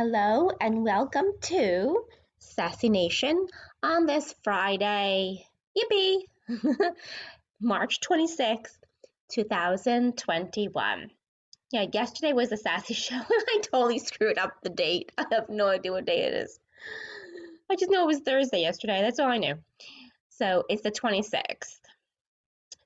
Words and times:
Hello 0.00 0.52
and 0.60 0.84
welcome 0.84 1.26
to 1.40 2.04
Sassy 2.38 2.88
Nation 2.88 3.48
on 3.82 4.06
this 4.06 4.32
Friday. 4.44 5.44
Yippee! 5.76 6.18
March 7.60 7.98
26th, 8.08 8.78
2021. 9.32 11.10
Yeah, 11.72 11.86
yesterday 11.92 12.32
was 12.32 12.50
the 12.50 12.56
Sassy 12.56 12.94
show 12.94 13.16
and 13.16 13.24
I 13.28 13.60
totally 13.60 13.98
screwed 13.98 14.38
up 14.38 14.52
the 14.62 14.68
date. 14.68 15.10
I 15.18 15.24
have 15.32 15.48
no 15.48 15.66
idea 15.66 15.90
what 15.90 16.06
day 16.06 16.20
it 16.20 16.32
is. 16.32 16.60
I 17.68 17.74
just 17.74 17.90
know 17.90 18.04
it 18.04 18.06
was 18.06 18.20
Thursday 18.20 18.60
yesterday. 18.60 19.00
That's 19.02 19.18
all 19.18 19.26
I 19.26 19.38
knew. 19.38 19.56
So 20.28 20.62
it's 20.68 20.82
the 20.82 20.92
26th. 20.92 21.80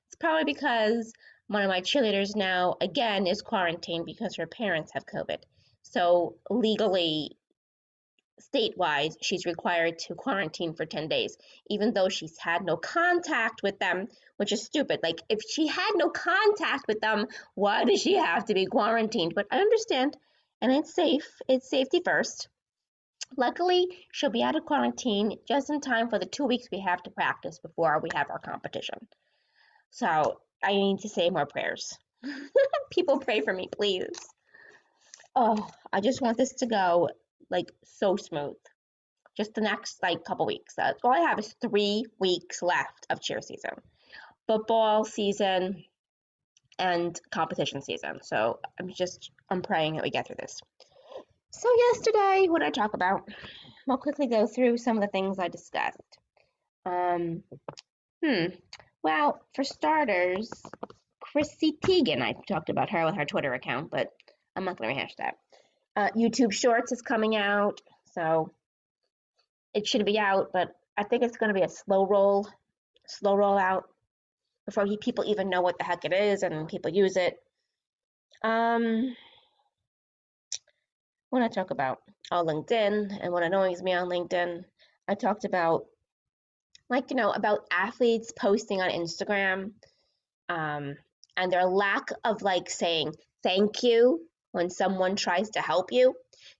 It's 0.07 0.15
probably 0.19 0.51
because 0.51 1.13
one 1.45 1.61
of 1.61 1.69
my 1.69 1.81
cheerleaders 1.81 2.35
now, 2.35 2.77
again, 2.81 3.27
is 3.27 3.43
quarantined 3.43 4.07
because 4.07 4.37
her 4.37 4.47
parents 4.47 4.93
have 4.93 5.05
COVID. 5.05 5.43
So 5.93 6.37
legally, 6.49 7.37
statewide, 8.41 9.15
she's 9.21 9.45
required 9.45 9.99
to 9.99 10.15
quarantine 10.15 10.73
for 10.73 10.87
10 10.87 11.07
days, 11.07 11.37
even 11.69 11.93
though 11.93 12.09
she's 12.09 12.35
had 12.39 12.65
no 12.65 12.77
contact 12.77 13.61
with 13.61 13.77
them, 13.77 14.07
which 14.37 14.51
is 14.51 14.63
stupid. 14.63 15.01
Like, 15.03 15.21
if 15.29 15.41
she 15.47 15.67
had 15.67 15.91
no 15.95 16.09
contact 16.09 16.87
with 16.87 16.99
them, 16.99 17.27
why 17.53 17.83
does 17.83 18.01
she 18.01 18.15
have 18.15 18.45
to 18.45 18.55
be 18.55 18.65
quarantined? 18.65 19.35
But 19.35 19.45
I 19.51 19.59
understand, 19.59 20.17
and 20.61 20.71
it's 20.71 20.95
safe. 20.95 21.39
It's 21.47 21.69
safety 21.69 22.01
first. 22.03 22.49
Luckily, 23.37 23.87
she'll 24.11 24.31
be 24.31 24.41
out 24.41 24.55
of 24.55 24.65
quarantine 24.65 25.37
just 25.47 25.69
in 25.69 25.79
time 25.79 26.09
for 26.09 26.17
the 26.17 26.25
two 26.25 26.45
weeks 26.45 26.69
we 26.71 26.79
have 26.79 27.03
to 27.03 27.11
practice 27.11 27.59
before 27.59 27.99
we 28.01 28.09
have 28.15 28.31
our 28.31 28.39
competition. 28.39 29.07
So 29.91 30.39
I 30.63 30.71
need 30.71 31.01
to 31.01 31.09
say 31.09 31.29
more 31.29 31.45
prayers. 31.45 31.95
People 32.91 33.19
pray 33.19 33.41
for 33.41 33.53
me, 33.53 33.69
please. 33.71 34.17
Oh, 35.35 35.67
I 35.91 35.99
just 36.01 36.21
want 36.21 36.37
this 36.37 36.53
to 36.53 36.65
go 36.65 37.09
like 37.49 37.71
so 37.83 38.15
smooth. 38.15 38.55
Just 39.35 39.55
the 39.55 39.61
next 39.61 40.01
like 40.03 40.23
couple 40.23 40.45
weeks. 40.45 40.75
That's 40.75 40.99
all 41.03 41.11
I 41.11 41.27
have 41.27 41.39
is 41.39 41.55
three 41.61 42.05
weeks 42.19 42.61
left 42.61 43.07
of 43.09 43.21
cheer 43.21 43.41
season, 43.41 43.71
football 44.47 45.05
season, 45.05 45.83
and 46.77 47.19
competition 47.31 47.81
season. 47.81 48.19
So 48.21 48.59
I'm 48.79 48.89
just 48.93 49.31
I'm 49.49 49.61
praying 49.61 49.95
that 49.95 50.03
we 50.03 50.11
get 50.11 50.27
through 50.27 50.37
this. 50.39 50.59
So 51.51 51.69
yesterday, 51.91 52.47
what 52.49 52.59
did 52.59 52.67
I 52.67 52.71
talk 52.71 52.93
about? 52.93 53.29
I'll 53.89 53.97
quickly 53.97 54.27
go 54.27 54.47
through 54.47 54.77
some 54.77 54.97
of 54.97 55.01
the 55.01 55.09
things 55.09 55.39
I 55.39 55.47
discussed. 55.47 56.17
Um, 56.85 57.43
hmm. 58.23 58.45
Well, 59.03 59.41
for 59.53 59.63
starters, 59.63 60.51
Chrissy 61.19 61.77
Teigen. 61.85 62.21
I 62.21 62.35
talked 62.47 62.69
about 62.69 62.89
her 62.91 63.05
with 63.05 63.15
her 63.15 63.25
Twitter 63.25 63.53
account, 63.53 63.91
but 63.91 64.09
I'm 64.55 64.65
not 64.65 64.77
going 64.77 64.89
to 64.89 64.95
rehash 64.95 65.15
that. 65.17 65.35
Uh, 65.95 66.09
YouTube 66.15 66.51
Shorts 66.51 66.91
is 66.91 67.01
coming 67.01 67.35
out, 67.35 67.81
so 68.13 68.51
it 69.73 69.87
should 69.87 70.05
be 70.05 70.19
out, 70.19 70.51
but 70.53 70.75
I 70.97 71.03
think 71.03 71.23
it's 71.23 71.37
going 71.37 71.53
to 71.53 71.59
be 71.59 71.65
a 71.65 71.69
slow 71.69 72.05
roll, 72.07 72.47
slow 73.07 73.35
roll 73.35 73.57
out 73.57 73.85
before 74.65 74.85
he, 74.85 74.97
people 74.97 75.25
even 75.25 75.49
know 75.49 75.61
what 75.61 75.77
the 75.77 75.83
heck 75.83 76.05
it 76.05 76.13
is 76.13 76.43
and 76.43 76.67
people 76.67 76.91
use 76.91 77.17
it. 77.17 77.37
Um, 78.43 79.15
what 81.29 81.41
I 81.41 81.47
talk 81.47 81.71
about? 81.71 81.99
Oh, 82.31 82.43
LinkedIn 82.43 83.17
and 83.21 83.33
what 83.33 83.43
annoys 83.43 83.81
me 83.81 83.93
on 83.93 84.09
LinkedIn. 84.09 84.63
I 85.07 85.15
talked 85.15 85.45
about, 85.45 85.85
like, 86.89 87.09
you 87.09 87.15
know, 87.15 87.31
about 87.31 87.65
athletes 87.71 88.31
posting 88.37 88.81
on 88.81 88.89
Instagram 88.89 89.71
um, 90.49 90.95
and 91.35 91.51
their 91.51 91.65
lack 91.65 92.09
of 92.23 92.41
like 92.41 92.69
saying 92.69 93.13
thank 93.41 93.83
you 93.83 94.21
when 94.53 94.69
someone 94.69 95.17
tries 95.17 95.49
to 95.51 95.59
help 95.61 95.91
you. 95.91 96.15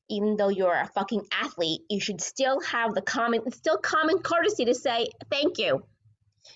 Even 0.10 0.36
though 0.36 0.50
you're 0.50 0.74
a 0.74 0.90
fucking 0.94 1.26
athlete, 1.32 1.82
you 1.90 2.02
should 2.02 2.20
still 2.20 2.60
have 2.62 2.94
the 2.94 3.02
common, 3.02 3.50
still 3.52 3.78
common 3.78 4.20
courtesy 4.20 4.66
to 4.66 4.74
say 4.74 5.08
thank 5.32 5.58
you. 5.58 5.82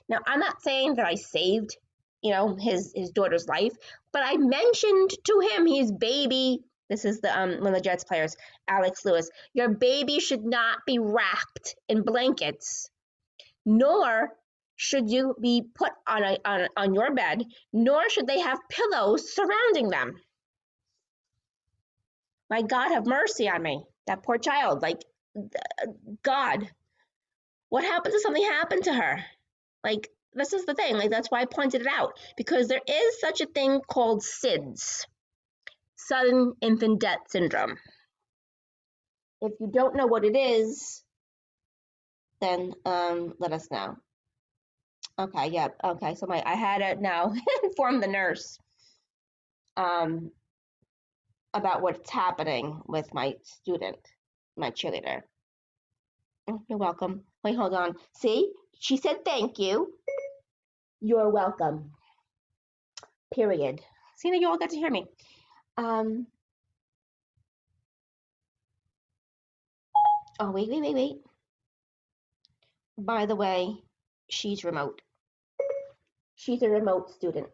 Now, 0.09 0.19
I'm 0.27 0.39
not 0.39 0.61
saying 0.61 0.95
that 0.95 1.05
I 1.05 1.15
saved, 1.15 1.77
you 2.21 2.31
know, 2.31 2.55
his 2.59 2.91
his 2.93 3.11
daughter's 3.11 3.47
life, 3.47 3.73
but 4.11 4.23
I 4.25 4.35
mentioned 4.35 5.11
to 5.25 5.49
him 5.51 5.65
his 5.65 5.91
baby. 5.91 6.59
This 6.89 7.05
is 7.05 7.21
the 7.21 7.37
um 7.37 7.59
one 7.59 7.67
of 7.67 7.75
the 7.75 7.81
Jets 7.81 8.03
players, 8.03 8.35
Alex 8.67 9.05
Lewis. 9.05 9.29
Your 9.53 9.69
baby 9.69 10.19
should 10.19 10.43
not 10.43 10.79
be 10.85 10.99
wrapped 10.99 11.75
in 11.87 12.01
blankets, 12.01 12.89
nor 13.65 14.33
should 14.75 15.09
you 15.09 15.35
be 15.39 15.63
put 15.75 15.91
on 16.07 16.23
a 16.23 16.37
on, 16.45 16.67
on 16.75 16.93
your 16.93 17.13
bed, 17.13 17.43
nor 17.71 18.09
should 18.09 18.27
they 18.27 18.39
have 18.39 18.59
pillows 18.69 19.33
surrounding 19.33 19.89
them. 19.89 20.15
My 22.49 22.61
God, 22.61 22.91
have 22.91 23.05
mercy 23.05 23.49
on 23.49 23.61
me. 23.61 23.83
That 24.07 24.23
poor 24.23 24.37
child. 24.37 24.81
Like, 24.81 25.03
God, 26.23 26.69
what 27.69 27.83
happens 27.83 28.15
if 28.15 28.21
something 28.21 28.43
happened 28.43 28.85
to 28.85 28.93
her? 28.93 29.23
Like, 29.83 30.09
this 30.33 30.53
is 30.53 30.65
the 30.65 30.73
thing. 30.73 30.95
Like, 30.95 31.09
that's 31.09 31.29
why 31.29 31.41
I 31.41 31.45
pointed 31.45 31.81
it 31.81 31.87
out 31.87 32.17
because 32.37 32.67
there 32.67 32.81
is 32.87 33.19
such 33.19 33.41
a 33.41 33.45
thing 33.47 33.81
called 33.87 34.21
SIDS, 34.23 35.05
sudden 35.95 36.53
infant 36.61 37.01
death 37.01 37.19
syndrome. 37.27 37.77
If 39.41 39.53
you 39.59 39.69
don't 39.71 39.95
know 39.95 40.07
what 40.07 40.25
it 40.25 40.35
is, 40.35 41.03
then 42.39 42.73
um, 42.85 43.33
let 43.39 43.51
us 43.51 43.69
know. 43.71 43.97
Okay, 45.19 45.49
yeah, 45.49 45.69
okay. 45.83 46.15
So 46.15 46.27
my 46.27 46.43
I 46.45 46.55
had 46.55 46.77
to 46.79 47.01
now 47.01 47.33
inform 47.63 47.99
the 47.99 48.07
nurse. 48.07 48.59
Um, 49.75 50.31
about 51.57 51.81
what's 51.81 52.09
happening 52.09 52.81
with 52.87 53.13
my 53.13 53.35
student, 53.43 53.97
my 54.55 54.71
cheerleader. 54.71 55.21
Oh, 56.49 56.61
you're 56.69 56.77
welcome. 56.77 57.23
Wait, 57.43 57.55
hold 57.55 57.73
on. 57.73 57.95
See, 58.13 58.51
she 58.79 58.97
said 58.97 59.25
thank 59.25 59.59
you. 59.59 59.93
You're 61.01 61.29
welcome. 61.29 61.91
Period. 63.33 63.81
See, 64.17 64.29
you 64.29 64.47
all 64.47 64.57
got 64.57 64.69
to 64.71 64.77
hear 64.77 64.89
me. 64.89 65.05
Um. 65.77 66.27
Oh, 70.39 70.51
wait, 70.51 70.69
wait, 70.69 70.81
wait, 70.81 70.93
wait. 70.93 71.15
By 72.97 73.25
the 73.25 73.35
way, 73.35 73.83
she's 74.29 74.63
remote. 74.63 75.01
She's 76.35 76.61
a 76.61 76.69
remote 76.69 77.11
student. 77.11 77.47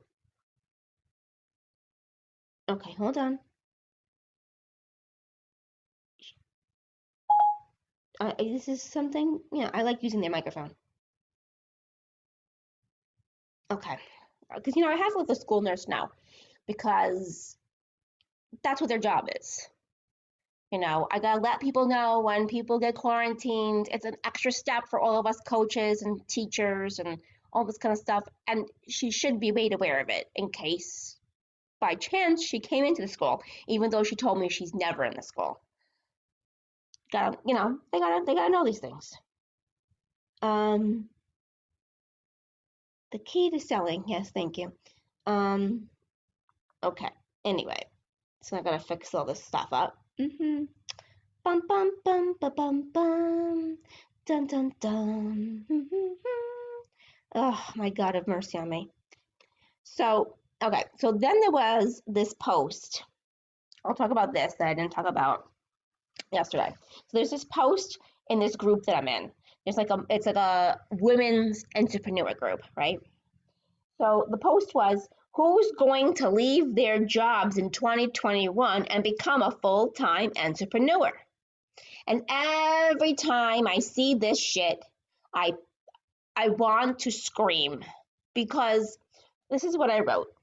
Okay, 2.69 2.94
hold 2.97 3.18
on. 3.18 3.40
Uh, 8.24 8.34
this 8.38 8.70
is 8.70 8.82
something, 8.82 9.40
you 9.52 9.62
know, 9.62 9.70
I 9.74 9.82
like 9.84 10.02
using 10.02 10.22
their 10.22 10.30
microphone. 10.30 10.72
Okay. 13.70 13.98
Because, 14.56 14.76
you 14.76 14.84
know, 14.84 14.90
I 14.90 14.96
have 14.96 15.14
with 15.16 15.30
a 15.30 15.36
school 15.36 15.62
nurse 15.62 15.88
now 15.88 16.12
because 16.66 17.58
that's 18.64 18.80
what 18.80 18.88
their 18.88 19.00
job 19.00 19.28
is. 19.40 19.68
You 20.72 20.80
know, 20.80 21.08
I 21.12 21.20
gotta 21.20 21.42
let 21.42 21.60
people 21.60 21.88
know 21.88 22.22
when 22.22 22.48
people 22.48 22.80
get 22.80 22.96
quarantined. 22.96 23.90
It's 23.92 24.06
an 24.06 24.16
extra 24.24 24.52
step 24.52 24.86
for 24.90 25.00
all 25.00 25.20
of 25.20 25.28
us 25.28 25.40
coaches 25.42 26.02
and 26.02 26.26
teachers 26.28 27.00
and 27.00 27.18
all 27.52 27.66
this 27.66 27.78
kind 27.78 27.92
of 27.92 28.00
stuff. 28.00 28.24
And 28.48 28.68
she 28.88 29.12
should 29.12 29.40
be 29.40 29.52
made 29.52 29.74
aware 29.74 30.00
of 30.00 30.10
it 30.10 30.30
in 30.36 30.50
case 30.50 31.18
by 31.80 31.96
chance 31.96 32.44
she 32.44 32.60
came 32.60 32.86
into 32.86 33.02
the 33.02 33.08
school, 33.08 33.44
even 33.68 33.90
though 33.90 34.04
she 34.04 34.16
told 34.16 34.40
me 34.40 34.50
she's 34.50 34.74
never 34.74 35.04
in 35.04 35.14
the 35.16 35.22
school 35.22 35.60
gotta, 37.13 37.38
you 37.46 37.53
know, 37.53 37.78
they 37.94 38.00
gotta 38.00 38.25
they 38.25 38.35
gotta 38.35 38.51
know 38.51 38.66
these 38.66 38.79
things. 38.79 39.13
Um, 40.41 41.07
the 43.13 43.19
key 43.19 43.51
to 43.51 43.59
selling, 43.59 44.03
yes, 44.07 44.31
thank 44.31 44.57
you. 44.57 44.74
Um, 45.25 45.88
okay. 46.84 47.09
Anyway, 47.46 47.81
so 48.41 48.57
I 48.57 48.62
gotta 48.62 48.79
fix 48.79 49.13
all 49.13 49.25
this 49.25 49.41
stuff 49.44 49.69
up. 49.72 49.96
Mm-hmm. 50.19 50.65
Bum 51.45 51.62
bum 51.68 51.92
bum 52.04 52.36
bum 52.42 52.54
bum 52.56 52.92
bum. 52.92 53.77
Dun 54.25 54.48
dun 54.48 54.71
dun. 54.81 55.66
Mm-hmm. 55.71 56.13
Oh 57.36 57.66
my 57.75 57.89
God, 57.89 58.16
have 58.16 58.27
mercy 58.27 58.57
on 58.57 58.69
me. 58.69 58.89
So 59.83 60.36
okay, 60.63 60.83
so 61.00 61.12
then 61.12 61.39
there 61.39 61.51
was 61.51 62.01
this 62.07 62.33
post. 62.33 63.04
I'll 63.86 63.95
talk 63.95 64.12
about 64.12 64.33
this 64.33 64.54
that 64.59 64.68
I 64.68 64.74
didn't 64.74 64.94
talk 64.94 65.07
about 65.07 65.50
yesterday. 66.33 66.74
So 66.91 67.18
there's 67.18 67.30
this 67.30 67.45
post 67.45 68.00
in 68.30 68.39
this 68.39 68.56
group 68.56 68.85
that 68.85 68.97
I'm 68.97 69.07
in. 69.07 69.31
It's 69.65 69.77
like 69.77 69.89
a 69.89 70.03
it's 70.09 70.25
like 70.25 70.35
a 70.35 70.80
women's 70.91 71.63
entrepreneur 71.75 72.33
group, 72.33 72.62
right? 72.75 73.00
So 74.00 74.27
the 74.30 74.38
post 74.38 74.75
was 74.75 75.07
who's 75.33 75.71
going 75.77 76.15
to 76.15 76.30
leave 76.30 76.75
their 76.75 77.03
jobs 77.03 77.57
in 77.57 77.69
2021 77.69 78.85
and 78.85 79.03
become 79.03 79.41
a 79.41 79.51
full-time 79.51 80.31
entrepreneur? 80.35 81.12
And 82.06 82.24
every 82.30 83.13
time 83.13 83.68
I 83.68 83.80
see 83.80 84.15
this 84.15 84.39
shit, 84.39 84.83
I 85.33 85.53
I 86.35 86.50
want 86.50 87.00
to 87.00 87.12
scream 87.12 87.83
because 88.33 88.97
this 89.50 89.63
is 89.63 89.77
what 89.77 89.89
I 89.89 90.00
wrote. 90.00 90.33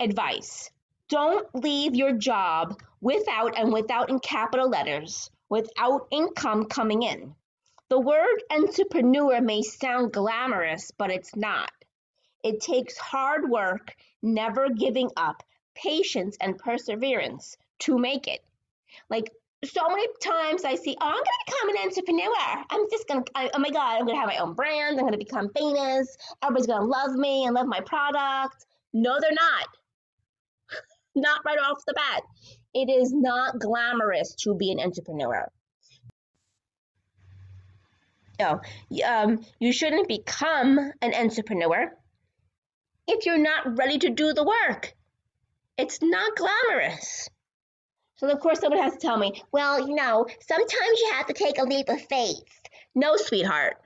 Advice. 0.00 0.70
Don't 1.08 1.46
leave 1.54 1.94
your 1.94 2.12
job 2.12 2.80
without, 3.00 3.58
and 3.58 3.72
without 3.72 4.10
in 4.10 4.18
capital 4.20 4.68
letters, 4.68 5.30
without 5.48 6.08
income 6.10 6.66
coming 6.66 7.02
in. 7.02 7.34
The 7.88 8.00
word 8.00 8.42
entrepreneur 8.50 9.40
may 9.40 9.62
sound 9.62 10.12
glamorous, 10.12 10.90
but 10.90 11.10
it's 11.10 11.36
not. 11.36 11.70
It 12.42 12.60
takes 12.60 12.98
hard 12.98 13.48
work, 13.48 13.94
never 14.22 14.68
giving 14.70 15.10
up, 15.16 15.42
patience, 15.74 16.36
and 16.40 16.58
perseverance 16.58 17.56
to 17.80 17.98
make 17.98 18.26
it. 18.26 18.40
Like 19.08 19.30
so 19.64 19.88
many 19.88 20.06
times 20.20 20.64
I 20.64 20.74
see, 20.74 20.96
oh, 21.00 21.06
I'm 21.06 21.14
going 21.14 21.24
to 21.24 21.44
become 21.46 21.68
an 21.70 21.76
entrepreneur. 21.84 22.64
I'm 22.70 22.90
just 22.90 23.08
going 23.08 23.24
to, 23.24 23.50
oh 23.54 23.58
my 23.58 23.70
God, 23.70 23.96
I'm 23.98 24.04
going 24.04 24.16
to 24.16 24.20
have 24.20 24.28
my 24.28 24.38
own 24.38 24.54
brand. 24.54 24.98
I'm 24.98 25.06
going 25.06 25.12
to 25.12 25.18
become 25.18 25.50
famous. 25.50 26.16
Everybody's 26.42 26.66
going 26.66 26.80
to 26.80 26.86
love 26.86 27.12
me 27.12 27.44
and 27.44 27.54
love 27.54 27.66
my 27.66 27.80
product. 27.80 28.66
No, 28.92 29.18
they're 29.20 29.30
not. 29.32 29.68
not 31.14 31.40
right 31.44 31.58
off 31.58 31.78
the 31.86 31.94
bat. 31.94 32.22
It 32.76 32.90
is 32.90 33.10
not 33.10 33.58
glamorous 33.58 34.34
to 34.42 34.54
be 34.54 34.70
an 34.70 34.80
entrepreneur. 34.80 35.50
No, 38.38 38.60
um, 39.02 39.46
you 39.58 39.72
shouldn't 39.72 40.08
become 40.08 40.78
an 41.00 41.14
entrepreneur 41.14 41.90
if 43.08 43.24
you're 43.24 43.38
not 43.38 43.78
ready 43.78 43.98
to 44.00 44.10
do 44.10 44.34
the 44.34 44.44
work. 44.44 44.92
It's 45.78 46.02
not 46.02 46.36
glamorous. 46.36 47.30
So 48.16 48.28
of 48.28 48.40
course 48.40 48.60
someone 48.60 48.82
has 48.82 48.92
to 48.92 48.98
tell 48.98 49.16
me, 49.16 49.42
well, 49.52 49.88
you 49.88 49.94
know, 49.94 50.26
sometimes 50.46 51.00
you 51.00 51.12
have 51.14 51.28
to 51.28 51.32
take 51.32 51.58
a 51.58 51.64
leap 51.64 51.88
of 51.88 52.02
faith. 52.02 52.60
No, 52.94 53.16
sweetheart. 53.16 53.78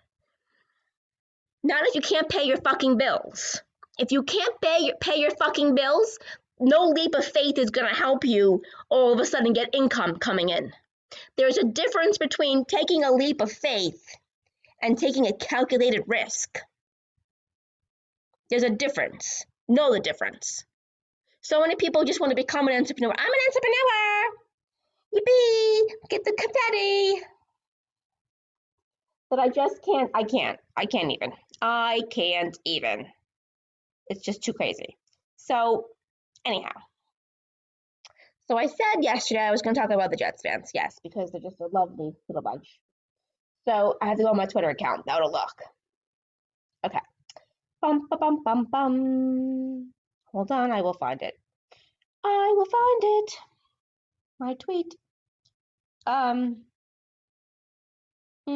Not 1.62 1.86
if 1.86 1.94
you 1.94 2.00
can't 2.00 2.28
pay 2.28 2.42
your 2.42 2.56
fucking 2.56 2.96
bills. 2.96 3.62
If 4.00 4.10
you 4.10 4.24
can't 4.24 4.60
pay 4.60 4.78
your, 4.80 4.96
pay 4.96 5.20
your 5.20 5.30
fucking 5.30 5.76
bills, 5.76 6.18
no 6.60 6.88
leap 6.88 7.14
of 7.14 7.24
faith 7.24 7.58
is 7.58 7.70
going 7.70 7.88
to 7.88 7.94
help 7.94 8.24
you 8.24 8.62
all 8.88 9.12
of 9.12 9.20
a 9.20 9.24
sudden 9.24 9.52
get 9.52 9.74
income 9.74 10.16
coming 10.16 10.50
in. 10.50 10.72
There's 11.36 11.56
a 11.56 11.64
difference 11.64 12.18
between 12.18 12.64
taking 12.64 13.04
a 13.04 13.12
leap 13.12 13.40
of 13.40 13.50
faith 13.50 14.04
and 14.82 14.96
taking 14.96 15.26
a 15.26 15.32
calculated 15.32 16.04
risk. 16.06 16.58
There's 18.48 18.62
a 18.62 18.70
difference. 18.70 19.44
Know 19.68 19.92
the 19.92 20.00
difference. 20.00 20.64
So 21.42 21.60
many 21.60 21.76
people 21.76 22.04
just 22.04 22.20
want 22.20 22.30
to 22.30 22.36
become 22.36 22.68
an 22.68 22.74
entrepreneur. 22.74 23.14
I'm 23.16 23.32
an 23.32 23.40
entrepreneur. 23.48 24.30
Yippee! 25.14 26.10
Get 26.10 26.24
the 26.24 26.32
confetti. 26.38 27.22
But 29.30 29.38
I 29.38 29.48
just 29.48 29.82
can't. 29.84 30.10
I 30.14 30.24
can't. 30.24 30.58
I 30.76 30.86
can't 30.86 31.12
even. 31.12 31.32
I 31.62 32.02
can't 32.10 32.58
even. 32.64 33.06
It's 34.08 34.22
just 34.22 34.42
too 34.42 34.52
crazy. 34.52 34.96
So, 35.36 35.86
anyhow. 36.44 36.72
So 38.50 38.56
I 38.56 38.66
said 38.66 39.02
yesterday 39.02 39.42
I 39.42 39.52
was 39.52 39.62
going 39.62 39.74
to 39.74 39.80
talk 39.80 39.90
about 39.90 40.10
the 40.10 40.16
Jets 40.16 40.42
fans. 40.42 40.70
Yes, 40.74 40.98
because 41.02 41.30
they're 41.30 41.40
just 41.40 41.60
a 41.60 41.68
lovely 41.72 42.12
little 42.28 42.42
bunch. 42.42 42.80
So 43.68 43.96
I 44.02 44.08
have 44.08 44.16
to 44.16 44.24
go 44.24 44.30
on 44.30 44.36
my 44.36 44.46
Twitter 44.46 44.70
account 44.70 45.06
to 45.06 45.26
look. 45.28 45.62
Okay. 46.84 46.98
Bum, 47.80 48.08
bum, 48.10 48.42
bum, 48.42 48.66
bum. 48.70 49.92
Hold 50.32 50.50
on, 50.50 50.72
I 50.72 50.82
will 50.82 50.94
find 50.94 51.22
it. 51.22 51.34
I 52.24 52.54
will 52.56 52.66
find 52.66 53.02
it. 53.02 53.36
My 54.40 54.54
tweet. 54.54 54.94
Um. 56.06 56.64
I 58.48 58.52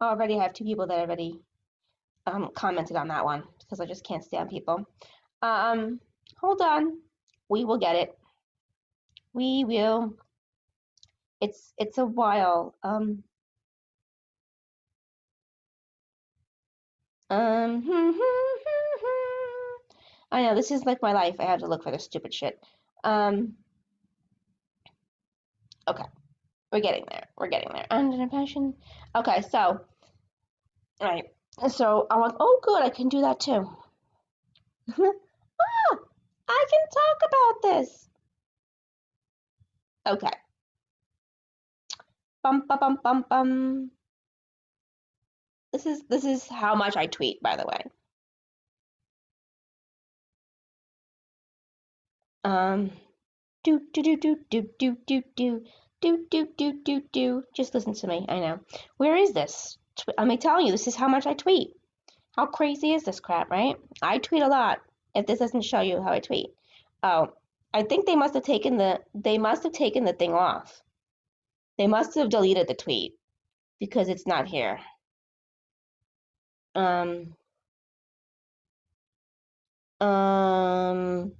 already 0.02 0.36
have 0.36 0.52
two 0.52 0.64
people 0.64 0.86
that 0.88 0.98
already 0.98 1.40
um, 2.26 2.50
commented 2.54 2.96
on 2.96 3.08
that 3.08 3.24
one 3.24 3.44
because 3.60 3.80
I 3.80 3.86
just 3.86 4.04
can't 4.04 4.24
stand 4.24 4.50
people. 4.50 4.86
Um, 5.42 6.00
hold 6.40 6.60
on. 6.60 6.98
We 7.48 7.64
will 7.64 7.78
get 7.78 7.96
it. 7.96 8.18
We 9.32 9.64
will. 9.64 10.14
It's 11.40 11.72
it's 11.78 11.98
a 11.98 12.06
while. 12.06 12.74
Um, 12.82 13.22
Um, 17.28 17.82
I 20.30 20.42
know 20.42 20.54
this 20.54 20.70
is 20.70 20.84
like 20.84 21.02
my 21.02 21.12
life. 21.12 21.36
I 21.40 21.44
have 21.44 21.60
to 21.60 21.66
look 21.66 21.82
for 21.82 21.90
this 21.90 22.04
stupid 22.04 22.32
shit. 22.32 22.62
Um, 23.04 23.54
okay, 25.88 26.04
we're 26.72 26.80
getting 26.80 27.04
there. 27.10 27.26
We're 27.36 27.48
getting 27.48 27.72
there. 27.72 27.86
Under 27.90 28.26
passion. 28.28 28.74
Okay, 29.14 29.42
so, 29.42 29.58
all 31.00 31.08
right. 31.08 31.24
So 31.68 32.06
I'm 32.10 32.20
like, 32.20 32.34
oh, 32.38 32.60
good, 32.62 32.82
I 32.82 32.90
can 32.90 33.08
do 33.08 33.22
that 33.22 33.40
too. 33.40 33.66
ah, 34.90 35.96
I 36.48 36.66
can 36.70 36.80
talk 36.92 37.28
about 37.28 37.62
this. 37.62 38.08
Okay. 40.06 40.30
Bum, 42.42 42.62
bum, 42.68 42.78
bum, 42.78 42.98
bum, 43.02 43.24
bum. 43.28 43.90
This 45.72 45.86
is 45.86 46.02
this 46.08 46.24
is 46.24 46.46
how 46.46 46.74
much 46.74 46.96
I 46.96 47.06
tweet, 47.06 47.42
by 47.42 47.56
the 47.56 47.66
way. 47.66 47.84
Um, 52.44 52.92
do 53.64 53.80
do 53.92 54.02
do 54.02 54.16
do 54.16 54.36
do 54.50 54.62
do 54.78 54.96
do 55.06 55.22
do 55.36 55.62
do 56.00 56.26
do 56.30 56.46
do 56.56 56.72
do 56.84 57.02
do. 57.12 57.42
Just 57.54 57.74
listen 57.74 57.94
to 57.94 58.06
me. 58.06 58.26
I 58.28 58.40
know. 58.40 58.60
Where 58.98 59.16
is 59.16 59.32
this? 59.32 59.78
I'm 60.18 60.36
telling 60.38 60.66
you, 60.66 60.72
this 60.72 60.86
is 60.86 60.96
how 60.96 61.08
much 61.08 61.26
I 61.26 61.34
tweet. 61.34 61.70
How 62.36 62.46
crazy 62.46 62.92
is 62.92 63.04
this 63.04 63.20
crap, 63.20 63.50
right? 63.50 63.76
I 64.02 64.18
tweet 64.18 64.42
a 64.42 64.48
lot. 64.48 64.80
If 65.14 65.26
this 65.26 65.38
doesn't 65.38 65.62
show 65.62 65.80
you 65.80 66.02
how 66.02 66.12
I 66.12 66.20
tweet, 66.20 66.50
oh, 67.02 67.32
I 67.72 67.82
think 67.82 68.06
they 68.06 68.16
must 68.16 68.34
have 68.34 68.42
taken 68.42 68.76
the 68.76 69.00
they 69.14 69.38
must 69.38 69.62
have 69.62 69.72
taken 69.72 70.04
the 70.04 70.12
thing 70.12 70.32
off. 70.32 70.82
They 71.78 71.86
must 71.86 72.14
have 72.16 72.30
deleted 72.30 72.68
the 72.68 72.74
tweet 72.74 73.14
because 73.80 74.08
it's 74.08 74.26
not 74.26 74.46
here. 74.46 74.78
Um, 76.74 77.34
um, 80.00 81.32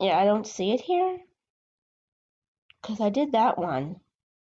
yeah, 0.00 0.18
I 0.18 0.24
don't 0.24 0.46
see 0.46 0.72
it 0.72 0.80
here 0.80 1.18
because 2.80 3.00
I 3.00 3.10
did 3.10 3.32
that 3.32 3.58
one. 3.58 3.96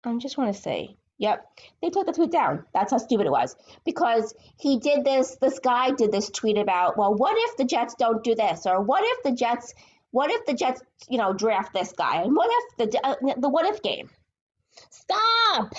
I 0.05 0.17
just 0.17 0.37
want 0.37 0.55
to 0.55 0.61
say, 0.61 0.95
yep, 1.19 1.45
they 1.81 1.89
took 1.89 2.07
the 2.07 2.13
tweet 2.13 2.31
down. 2.31 2.65
That's 2.73 2.91
how 2.91 2.97
stupid 2.97 3.27
it 3.27 3.31
was 3.31 3.55
because 3.85 4.33
he 4.57 4.79
did 4.79 5.05
this. 5.05 5.35
This 5.35 5.59
guy 5.59 5.91
did 5.91 6.11
this 6.11 6.31
tweet 6.31 6.57
about, 6.57 6.97
well, 6.97 7.13
what 7.13 7.35
if 7.37 7.57
the 7.57 7.65
Jets 7.65 7.93
don't 7.99 8.23
do 8.23 8.33
this, 8.33 8.65
or 8.65 8.81
what 8.81 9.03
if 9.05 9.23
the 9.23 9.33
Jets, 9.33 9.75
what 10.09 10.31
if 10.31 10.45
the 10.47 10.55
Jets, 10.55 10.81
you 11.07 11.19
know, 11.19 11.33
draft 11.33 11.73
this 11.73 11.91
guy, 11.91 12.23
and 12.23 12.35
what 12.35 12.49
if 12.51 12.91
the 12.91 13.07
uh, 13.07 13.15
the 13.37 13.49
what 13.49 13.67
if 13.67 13.83
game? 13.83 14.09
Stop. 14.89 15.73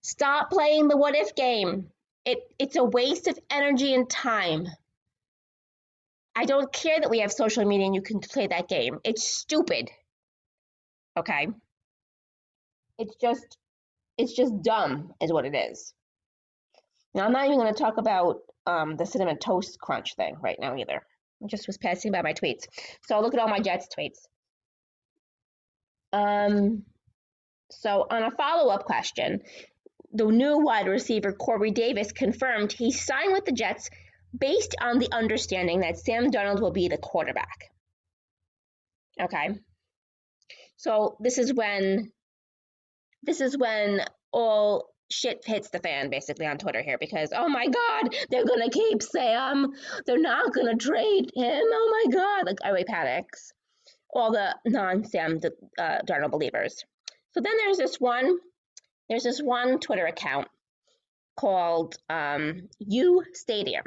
Stop 0.00 0.50
playing 0.50 0.88
the 0.88 0.96
what 0.96 1.14
if 1.14 1.36
game. 1.36 1.90
It, 2.24 2.38
it's 2.58 2.76
a 2.76 2.84
waste 2.84 3.28
of 3.28 3.38
energy 3.50 3.94
and 3.94 4.08
time. 4.08 4.66
I 6.34 6.44
don't 6.44 6.72
care 6.72 7.00
that 7.00 7.10
we 7.10 7.18
have 7.18 7.32
social 7.32 7.64
media 7.64 7.86
and 7.86 7.94
you 7.94 8.02
can 8.02 8.20
play 8.20 8.46
that 8.46 8.68
game. 8.68 9.00
It's 9.04 9.22
stupid. 9.22 9.90
Okay? 11.16 11.48
It's 13.02 13.16
just 13.20 13.58
it's 14.16 14.32
just 14.32 14.62
dumb 14.62 15.12
is 15.20 15.32
what 15.32 15.44
it 15.44 15.54
is. 15.54 15.92
Now 17.14 17.24
I'm 17.26 17.32
not 17.32 17.46
even 17.46 17.58
going 17.58 17.74
to 17.74 17.78
talk 17.78 17.96
about 17.96 18.36
um, 18.66 18.96
the 18.96 19.06
cinnamon 19.06 19.38
toast 19.38 19.80
crunch 19.80 20.14
thing 20.14 20.36
right 20.40 20.58
now 20.60 20.76
either. 20.76 21.02
I 21.42 21.46
just 21.48 21.66
was 21.66 21.78
passing 21.78 22.12
by 22.12 22.22
my 22.22 22.32
tweets. 22.32 22.66
So 23.06 23.20
look 23.20 23.34
at 23.34 23.40
all 23.40 23.48
my 23.48 23.58
Jets 23.58 23.88
tweets. 23.96 24.20
Um 26.12 26.84
so 27.70 28.06
on 28.08 28.22
a 28.22 28.30
follow-up 28.30 28.84
question, 28.84 29.40
the 30.12 30.26
new 30.26 30.58
wide 30.58 30.86
receiver 30.86 31.32
Corey 31.32 31.70
Davis 31.70 32.12
confirmed 32.12 32.70
he 32.70 32.92
signed 32.92 33.32
with 33.32 33.46
the 33.46 33.52
Jets 33.52 33.88
based 34.38 34.76
on 34.80 34.98
the 34.98 35.10
understanding 35.10 35.80
that 35.80 35.98
Sam 35.98 36.30
Darnold 36.30 36.60
will 36.60 36.70
be 36.70 36.88
the 36.88 36.98
quarterback. 36.98 37.70
Okay. 39.20 39.58
So 40.76 41.16
this 41.20 41.38
is 41.38 41.54
when 41.54 42.12
this 43.22 43.40
is 43.40 43.56
when 43.56 44.00
all 44.32 44.88
shit 45.10 45.42
hits 45.44 45.68
the 45.70 45.78
fan 45.78 46.08
basically 46.10 46.46
on 46.46 46.58
Twitter 46.58 46.82
here 46.82 46.96
because 46.98 47.32
oh 47.36 47.48
my 47.48 47.66
god, 47.66 48.14
they're 48.30 48.46
gonna 48.46 48.70
keep 48.70 49.02
Sam. 49.02 49.72
They're 50.06 50.18
not 50.18 50.52
gonna 50.54 50.76
trade 50.76 51.30
him. 51.34 51.62
Oh 51.64 52.04
my 52.06 52.12
god, 52.12 52.46
like 52.46 52.58
everybody 52.64 52.84
panics. 52.84 53.52
All 54.14 54.30
the 54.32 54.54
non-Sam 54.66 55.40
uh, 55.78 55.98
Darnold 56.06 56.32
believers. 56.32 56.84
So 57.32 57.40
then 57.40 57.56
there's 57.58 57.78
this 57.78 57.96
one 57.96 58.38
there's 59.08 59.24
this 59.24 59.40
one 59.40 59.78
Twitter 59.78 60.06
account 60.06 60.48
called 61.36 61.96
um, 62.08 62.68
U 62.78 63.22
Stadium, 63.32 63.84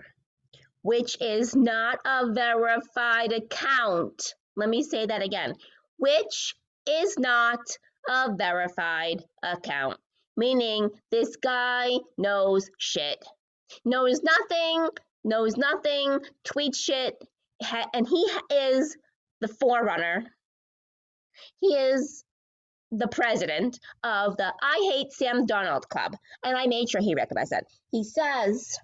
which 0.81 1.17
is 1.21 1.55
not 1.55 1.99
a 2.05 2.31
verified 2.31 3.31
account. 3.31 4.33
Let 4.55 4.69
me 4.69 4.83
say 4.83 5.05
that 5.05 5.21
again, 5.21 5.55
which 5.97 6.55
is 6.87 7.17
not 7.17 7.59
a 8.09 8.33
verified 8.35 9.24
account, 9.43 9.97
meaning 10.38 10.89
this 11.12 11.35
guy 11.38 11.91
knows 12.17 12.69
shit. 12.77 13.24
knows 13.83 14.21
nothing, 14.24 14.88
knows 15.24 15.57
nothing, 15.57 16.19
tweets 16.47 16.77
shit, 16.77 17.15
and 17.93 18.07
he 18.07 18.25
is 18.53 18.95
the 19.41 19.47
forerunner. 19.47 20.24
He 21.59 21.67
is 21.67 22.24
the 22.91 23.07
president 23.07 23.79
of 24.03 24.38
the 24.38 24.53
I 24.62 24.91
Hate 24.93 25.12
Sam 25.12 25.45
Darnold 25.45 25.88
Club. 25.89 26.15
And 26.43 26.57
I 26.57 26.67
made 26.67 26.89
sure 26.89 27.01
he 27.01 27.15
recognized 27.15 27.51
that. 27.51 27.65
He 27.91 28.03
says, 28.03 28.77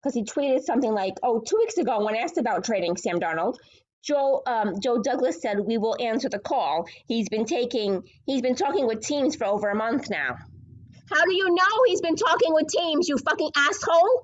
because 0.00 0.14
he 0.14 0.24
tweeted 0.24 0.62
something 0.62 0.92
like, 0.92 1.14
oh, 1.22 1.40
two 1.40 1.56
weeks 1.56 1.78
ago 1.78 2.04
when 2.04 2.14
asked 2.14 2.38
about 2.38 2.64
trading 2.64 2.96
Sam 2.96 3.18
Darnold, 3.18 3.56
Joe 4.08 4.42
um, 4.46 4.80
Joe 4.80 5.02
Douglas 5.02 5.42
said 5.42 5.60
we 5.60 5.76
will 5.76 5.94
answer 6.00 6.30
the 6.30 6.38
call. 6.38 6.86
He's 7.06 7.28
been 7.28 7.44
taking 7.44 8.02
he's 8.24 8.40
been 8.40 8.54
talking 8.54 8.86
with 8.86 9.02
teams 9.02 9.36
for 9.36 9.44
over 9.44 9.68
a 9.68 9.74
month 9.74 10.08
now. 10.08 10.38
How 11.10 11.24
do 11.24 11.34
you 11.34 11.50
know 11.50 11.84
he's 11.86 12.00
been 12.00 12.16
talking 12.16 12.54
with 12.54 12.68
teams, 12.68 13.08
you 13.08 13.18
fucking 13.18 13.50
asshole? 13.54 14.22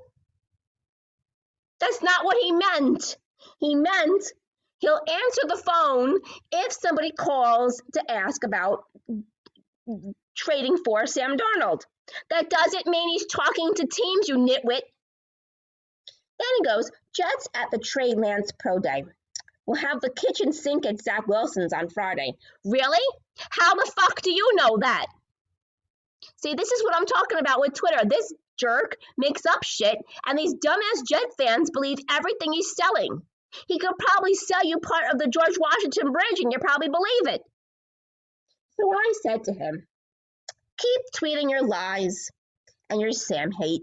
That's 1.81 2.03
not 2.03 2.25
what 2.25 2.39
he 2.43 2.53
meant. 2.53 3.19
He 3.61 3.75
meant 3.75 4.25
he'll 4.79 5.01
answer 5.07 5.43
the 5.49 5.63
phone 5.67 6.19
if 6.51 6.73
somebody 6.73 7.11
calls 7.11 7.83
to 7.93 8.11
ask 8.11 8.43
about 8.43 8.85
trading 10.35 10.79
for 10.83 11.07
Sam 11.07 11.37
Darnold. 11.37 11.83
That 12.31 12.49
doesn't 12.49 12.87
mean 12.87 13.11
he's 13.11 13.27
talking 13.27 13.75
to 13.75 13.87
teams, 13.87 14.29
you 14.29 14.37
nitwit. 14.37 14.83
Then 16.39 16.49
he 16.59 16.65
goes, 16.65 16.91
Jets 17.15 17.49
at 17.55 17.71
the 17.71 17.79
Trey 17.79 18.15
Lance 18.15 18.51
Pro 18.59 18.79
Day. 18.79 19.05
We'll 19.67 19.81
have 19.81 20.01
the 20.01 20.11
kitchen 20.11 20.53
sink 20.53 20.87
at 20.87 21.01
Zach 21.01 21.27
Wilson's 21.27 21.73
on 21.73 21.89
Friday. 21.89 22.33
Really? 22.65 23.05
How 23.51 23.75
the 23.75 23.91
fuck 23.97 24.21
do 24.23 24.33
you 24.33 24.53
know 24.57 24.79
that? 24.81 25.07
See, 26.37 26.55
this 26.55 26.71
is 26.71 26.83
what 26.83 26.95
I'm 26.95 27.07
talking 27.07 27.39
about 27.39 27.61
with 27.61 27.75
Twitter. 27.75 28.05
This 28.05 28.33
jerk 28.59 28.97
makes 29.17 29.47
up 29.47 29.65
shit, 29.65 29.99
and 30.27 30.39
these 30.39 30.55
dumbass 30.55 31.07
Jet 31.07 31.35
fans 31.39 31.71
believe 31.71 31.99
everything 32.11 32.53
he's 32.53 32.75
selling. 32.77 33.23
He 33.69 33.79
could 33.79 33.95
probably 33.99 34.35
sell 34.35 34.65
you 34.65 34.79
part 34.79 35.13
of 35.13 35.19
the 35.19 35.29
George 35.29 35.57
Washington 35.59 36.13
Bridge, 36.13 36.41
and 36.41 36.53
you 36.53 36.59
probably 36.59 36.89
believe 36.89 37.35
it. 37.35 37.43
So 38.81 38.91
I 38.93 39.13
said 39.23 39.45
to 39.45 39.53
him, 39.53 39.87
Keep 40.79 41.01
tweeting 41.15 41.51
your 41.51 41.65
lies 41.65 42.31
and 42.91 43.01
your 43.01 43.13
Sam 43.13 43.53
hate. 43.53 43.83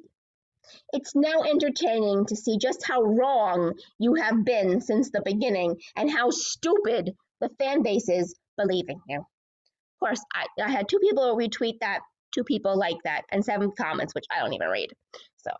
It's 0.93 1.15
now 1.15 1.43
entertaining 1.43 2.25
to 2.27 2.35
see 2.35 2.57
just 2.57 2.85
how 2.85 3.01
wrong 3.01 3.73
you 3.99 4.15
have 4.15 4.43
been 4.43 4.81
since 4.81 5.09
the 5.09 5.21
beginning 5.23 5.77
and 5.95 6.11
how 6.11 6.29
stupid 6.29 7.11
the 7.39 7.49
fan 7.59 7.81
base 7.81 8.09
is 8.09 8.35
believing 8.57 8.99
you. 9.07 9.19
Of 9.19 9.99
course, 9.99 10.23
I, 10.33 10.45
I 10.63 10.69
had 10.69 10.89
two 10.89 10.99
people 10.99 11.37
retweet 11.37 11.79
that, 11.81 12.01
two 12.33 12.43
people 12.43 12.77
like 12.77 12.97
that, 13.03 13.23
and 13.31 13.43
seven 13.43 13.71
comments, 13.77 14.13
which 14.13 14.25
I 14.31 14.39
don't 14.39 14.53
even 14.53 14.67
read. 14.67 14.89
So 15.37 15.51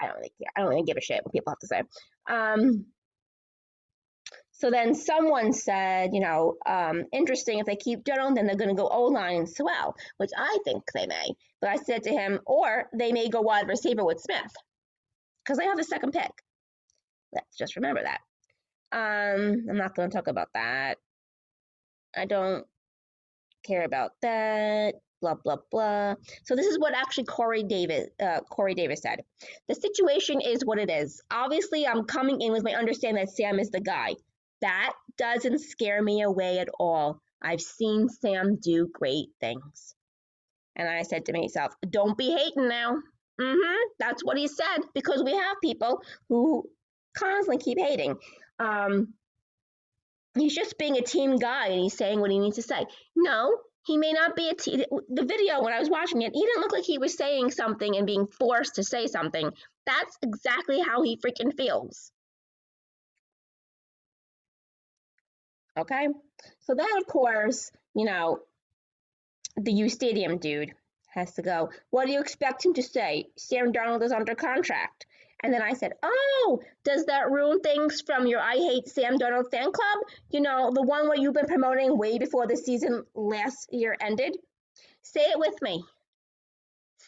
I 0.00 0.06
don't 0.06 0.16
really 0.16 0.32
care. 0.38 0.50
I 0.56 0.60
don't 0.60 0.70
really 0.70 0.84
give 0.84 0.96
a 0.96 1.00
shit 1.00 1.24
what 1.24 1.32
people 1.32 1.50
have 1.50 1.58
to 1.58 1.66
say. 1.66 1.82
Um, 2.28 2.86
so 4.52 4.70
then 4.70 4.94
someone 4.94 5.52
said, 5.52 6.10
you 6.12 6.20
know, 6.20 6.56
um, 6.66 7.04
interesting, 7.12 7.58
if 7.58 7.66
they 7.66 7.76
keep 7.76 8.04
Darnold, 8.04 8.34
then 8.34 8.46
they're 8.46 8.56
going 8.56 8.68
to 8.68 8.74
go 8.74 8.88
O 8.88 9.04
line 9.04 9.42
as 9.42 9.56
well, 9.58 9.94
which 10.18 10.30
I 10.36 10.58
think 10.64 10.84
they 10.94 11.06
may. 11.06 11.30
But 11.60 11.70
I 11.70 11.76
said 11.76 12.02
to 12.04 12.10
him, 12.10 12.40
or 12.46 12.88
they 12.94 13.12
may 13.12 13.28
go 13.28 13.40
wide 13.40 13.68
receiver 13.68 14.04
with 14.04 14.20
Smith 14.20 14.52
because 15.50 15.58
they 15.58 15.66
have 15.66 15.76
the 15.76 15.84
second 15.84 16.12
pick. 16.12 16.30
Let's 17.32 17.56
just 17.58 17.74
remember 17.74 18.02
that. 18.04 18.20
Um, 18.92 19.66
I'm 19.68 19.76
not 19.76 19.96
going 19.96 20.08
to 20.08 20.16
talk 20.16 20.28
about 20.28 20.48
that. 20.54 20.98
I 22.16 22.24
don't 22.24 22.64
care 23.66 23.84
about 23.84 24.12
that. 24.22 24.94
Blah 25.20 25.34
blah 25.34 25.56
blah. 25.70 26.14
So 26.44 26.54
this 26.54 26.66
is 26.66 26.78
what 26.78 26.94
actually 26.94 27.24
Corey 27.24 27.64
Davis, 27.64 28.06
uh, 28.22 28.40
Corey 28.48 28.74
Davis 28.74 29.02
said. 29.02 29.22
The 29.68 29.74
situation 29.74 30.40
is 30.40 30.64
what 30.64 30.78
it 30.78 30.88
is. 30.88 31.20
Obviously, 31.32 31.84
I'm 31.84 32.04
coming 32.04 32.40
in 32.40 32.52
with 32.52 32.62
my 32.62 32.74
understanding 32.74 33.24
that 33.24 33.32
Sam 33.32 33.58
is 33.58 33.70
the 33.70 33.80
guy. 33.80 34.14
That 34.62 34.92
doesn't 35.18 35.58
scare 35.58 36.00
me 36.00 36.22
away 36.22 36.60
at 36.60 36.68
all. 36.78 37.20
I've 37.42 37.60
seen 37.60 38.08
Sam 38.08 38.56
do 38.62 38.88
great 38.92 39.28
things. 39.40 39.94
And 40.76 40.88
I 40.88 41.02
said 41.02 41.26
to 41.26 41.32
myself, 41.32 41.74
don't 41.90 42.16
be 42.16 42.30
hating 42.30 42.68
now. 42.68 42.96
Mm-hmm. 43.40 43.76
That's 43.98 44.24
what 44.24 44.36
he 44.36 44.48
said 44.48 44.78
because 44.94 45.22
we 45.22 45.32
have 45.34 45.56
people 45.62 46.02
who 46.28 46.68
constantly 47.16 47.58
keep 47.58 47.78
hating. 47.78 48.16
Um, 48.58 49.14
he's 50.36 50.54
just 50.54 50.78
being 50.78 50.96
a 50.96 51.02
team 51.02 51.36
guy 51.36 51.68
and 51.68 51.80
he's 51.80 51.96
saying 51.96 52.20
what 52.20 52.30
he 52.30 52.38
needs 52.38 52.56
to 52.56 52.62
say. 52.62 52.84
No, 53.16 53.56
he 53.86 53.96
may 53.96 54.12
not 54.12 54.36
be 54.36 54.48
a 54.48 54.54
team. 54.54 54.82
The 55.08 55.24
video 55.24 55.62
when 55.62 55.72
I 55.72 55.78
was 55.78 55.88
watching 55.88 56.22
it, 56.22 56.32
he 56.34 56.40
didn't 56.40 56.60
look 56.60 56.72
like 56.72 56.84
he 56.84 56.98
was 56.98 57.16
saying 57.16 57.50
something 57.50 57.96
and 57.96 58.06
being 58.06 58.26
forced 58.26 58.74
to 58.74 58.84
say 58.84 59.06
something. 59.06 59.50
That's 59.86 60.16
exactly 60.22 60.80
how 60.80 61.02
he 61.02 61.16
freaking 61.16 61.56
feels. 61.56 62.12
Okay. 65.78 66.08
So 66.60 66.74
then, 66.74 66.88
of 66.98 67.06
course, 67.06 67.70
you 67.94 68.04
know, 68.04 68.40
the 69.56 69.72
U 69.72 69.88
Stadium 69.88 70.38
dude 70.38 70.72
has 71.10 71.34
to 71.34 71.42
go. 71.42 71.70
What 71.90 72.06
do 72.06 72.12
you 72.12 72.20
expect 72.20 72.64
him 72.64 72.74
to 72.74 72.82
say? 72.82 73.26
Sam 73.36 73.72
Darnold 73.72 74.02
is 74.02 74.12
under 74.12 74.34
contract. 74.34 75.06
And 75.42 75.52
then 75.52 75.62
I 75.62 75.72
said, 75.72 75.92
Oh, 76.02 76.60
does 76.84 77.06
that 77.06 77.30
ruin 77.30 77.60
things 77.60 78.02
from 78.02 78.26
your 78.26 78.40
I 78.40 78.56
Hate 78.56 78.88
Sam 78.88 79.18
Darnold 79.18 79.50
fan 79.50 79.72
club? 79.72 79.98
You 80.30 80.40
know, 80.40 80.70
the 80.72 80.82
one 80.82 81.08
where 81.08 81.18
you've 81.18 81.34
been 81.34 81.46
promoting 81.46 81.96
way 81.96 82.18
before 82.18 82.46
the 82.46 82.56
season 82.56 83.04
last 83.14 83.72
year 83.72 83.96
ended? 84.00 84.36
Say 85.02 85.22
it 85.22 85.38
with 85.38 85.60
me. 85.62 85.82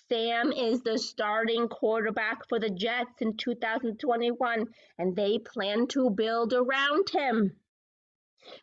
Sam 0.08 0.52
is 0.52 0.82
the 0.82 0.98
starting 0.98 1.68
quarterback 1.68 2.48
for 2.48 2.58
the 2.58 2.70
Jets 2.70 3.20
in 3.20 3.36
2021, 3.36 4.66
and 4.98 5.16
they 5.16 5.38
plan 5.38 5.86
to 5.88 6.10
build 6.10 6.52
around 6.52 7.08
him. 7.10 7.56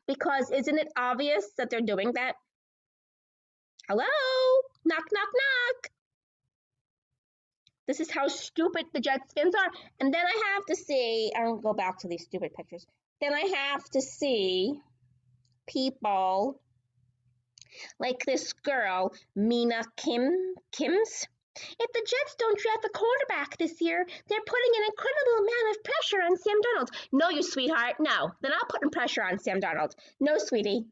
Because 0.08 0.52
isn't 0.52 0.78
it 0.78 0.92
obvious 0.98 1.48
that 1.58 1.70
they're 1.70 1.82
doing 1.82 2.14
that? 2.14 2.36
Hello? 3.88 4.06
Knock, 4.86 5.06
knock, 5.12 5.30
knock. 5.34 5.92
This 7.88 8.00
is 8.00 8.12
how 8.12 8.28
stupid 8.28 8.86
the 8.94 9.00
Jets 9.00 9.34
fans 9.34 9.56
are. 9.56 9.72
And 10.00 10.14
then 10.14 10.24
I 10.24 10.54
have 10.54 10.66
to 10.68 10.76
see, 10.76 11.32
I'll 11.36 11.58
go 11.58 11.74
back 11.74 12.00
to 12.00 12.08
these 12.08 12.24
stupid 12.24 12.54
pictures. 12.54 12.86
Then 13.20 13.34
I 13.34 13.52
have 13.56 13.84
to 13.92 14.02
see 14.02 14.80
people 15.68 16.62
like 18.00 18.24
this 18.26 18.54
girl, 18.54 19.14
Mina 19.36 19.84
Kim 19.98 20.54
Kims. 20.72 21.26
If 21.80 21.92
the 21.92 22.00
Jets 22.00 22.36
don't 22.38 22.58
draft 22.58 22.86
a 22.86 22.90
quarterback 22.90 23.58
this 23.58 23.82
year, 23.82 24.06
they're 24.28 24.40
putting 24.46 24.72
an 24.78 24.84
incredible 24.88 25.38
amount 25.40 25.76
of 25.76 25.84
pressure 25.84 26.22
on 26.24 26.38
Sam 26.38 26.62
Darnold. 26.62 26.90
No, 27.12 27.30
you 27.30 27.44
sweetheart. 27.44 27.96
No, 28.00 28.32
they're 28.42 28.52
not 28.52 28.70
putting 28.70 28.92
pressure 28.92 29.24
on 29.24 29.40
Sam 29.40 29.60
Darnold. 29.60 29.94
No, 30.20 30.38
sweetie. 30.38 30.86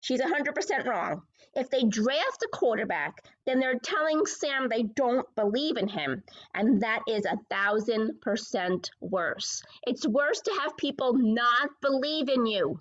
She's 0.00 0.20
100% 0.20 0.86
wrong. 0.86 1.22
If 1.54 1.68
they 1.68 1.82
draft 1.82 2.42
a 2.42 2.48
quarterback, 2.52 3.24
then 3.44 3.60
they're 3.60 3.78
telling 3.78 4.24
Sam 4.26 4.68
they 4.68 4.84
don't 4.84 5.26
believe 5.34 5.76
in 5.76 5.88
him. 5.88 6.22
And 6.54 6.82
that 6.82 7.00
is 7.08 7.24
a 7.26 7.38
thousand 7.50 8.20
percent 8.20 8.90
worse. 9.00 9.62
It's 9.82 10.06
worse 10.06 10.40
to 10.42 10.58
have 10.60 10.76
people 10.76 11.14
not 11.14 11.70
believe 11.82 12.28
in 12.28 12.46
you 12.46 12.80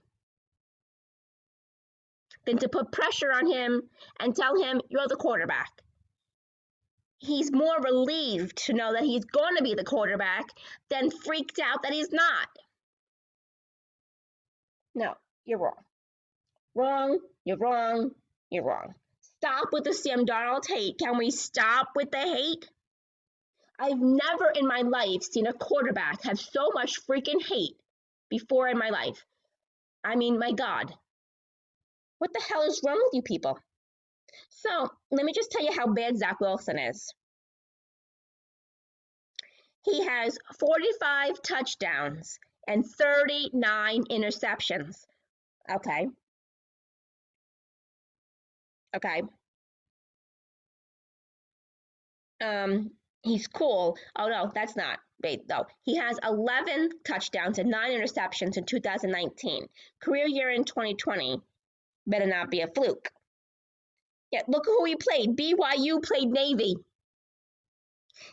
than 2.45 2.57
to 2.59 2.69
put 2.69 2.91
pressure 2.91 3.31
on 3.31 3.47
him 3.47 3.89
and 4.19 4.35
tell 4.35 4.61
him 4.61 4.81
you're 4.89 5.07
the 5.07 5.15
quarterback 5.15 5.71
he's 7.19 7.51
more 7.51 7.79
relieved 7.81 8.57
to 8.65 8.73
know 8.73 8.93
that 8.93 9.03
he's 9.03 9.25
going 9.25 9.57
to 9.57 9.63
be 9.63 9.75
the 9.75 9.83
quarterback 9.83 10.45
than 10.89 11.11
freaked 11.11 11.59
out 11.59 11.83
that 11.83 11.93
he's 11.93 12.11
not. 12.11 12.47
No, 14.95 15.13
you're 15.45 15.59
wrong. 15.59 15.73
Wrong, 16.75 17.19
you're 17.45 17.57
wrong, 17.57 18.11
you're 18.49 18.63
wrong. 18.63 18.93
Stop 19.21 19.69
with 19.71 19.83
the 19.83 19.93
Sam 19.93 20.25
Darnold 20.25 20.67
hate. 20.67 20.97
Can 20.99 21.17
we 21.17 21.31
stop 21.31 21.89
with 21.95 22.11
the 22.11 22.19
hate? 22.19 22.69
I've 23.79 23.99
never 23.99 24.49
in 24.53 24.67
my 24.67 24.81
life 24.81 25.23
seen 25.23 25.47
a 25.47 25.53
quarterback 25.53 26.23
have 26.23 26.39
so 26.39 26.71
much 26.73 27.05
freaking 27.07 27.41
hate 27.41 27.77
before 28.29 28.67
in 28.67 28.77
my 28.77 28.89
life. 28.89 29.25
I 30.03 30.15
mean, 30.15 30.37
my 30.37 30.51
God. 30.51 30.93
What 32.17 32.33
the 32.33 32.43
hell 32.49 32.63
is 32.63 32.81
wrong 32.85 33.01
with 33.01 33.13
you 33.13 33.21
people? 33.21 33.57
So 34.49 34.89
let 35.11 35.25
me 35.25 35.31
just 35.33 35.51
tell 35.51 35.63
you 35.63 35.71
how 35.71 35.87
bad 35.87 36.17
Zach 36.17 36.39
Wilson 36.41 36.77
is. 36.77 37.13
He 39.85 40.05
has 40.05 40.37
45 40.59 41.41
touchdowns 41.41 42.37
and 42.67 42.85
39 42.85 44.03
interceptions. 44.11 45.05
Okay. 45.73 46.07
Okay. 48.95 49.21
Um, 52.41 52.91
he's 53.21 53.47
cool. 53.47 53.97
Oh 54.17 54.27
no, 54.27 54.51
that's 54.53 54.75
not. 54.75 54.99
Wait, 55.21 55.47
though. 55.47 55.65
He 55.83 55.97
has 55.97 56.17
11 56.23 56.89
touchdowns 57.05 57.59
and 57.59 57.69
9 57.69 57.91
interceptions 57.91 58.57
in 58.57 58.65
2019. 58.65 59.67
Career 60.01 60.27
year 60.27 60.49
in 60.49 60.63
2020 60.63 61.41
better 62.07 62.25
not 62.25 62.49
be 62.49 62.61
a 62.61 62.67
fluke. 62.67 63.09
Yeah, 64.31 64.41
look 64.47 64.65
who 64.65 64.85
he 64.85 64.95
played. 64.95 65.35
BYU 65.35 66.01
played 66.03 66.29
Navy. 66.29 66.75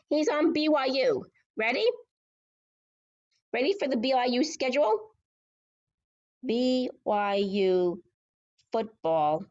He's 0.09 0.29
on 0.29 0.55
BYU. 0.55 1.23
Ready? 1.57 1.87
Ready 3.53 3.75
for 3.79 3.89
the 3.89 3.97
BYU 3.97 4.45
schedule? 4.45 5.11
BYU 6.49 7.99
football 8.71 9.45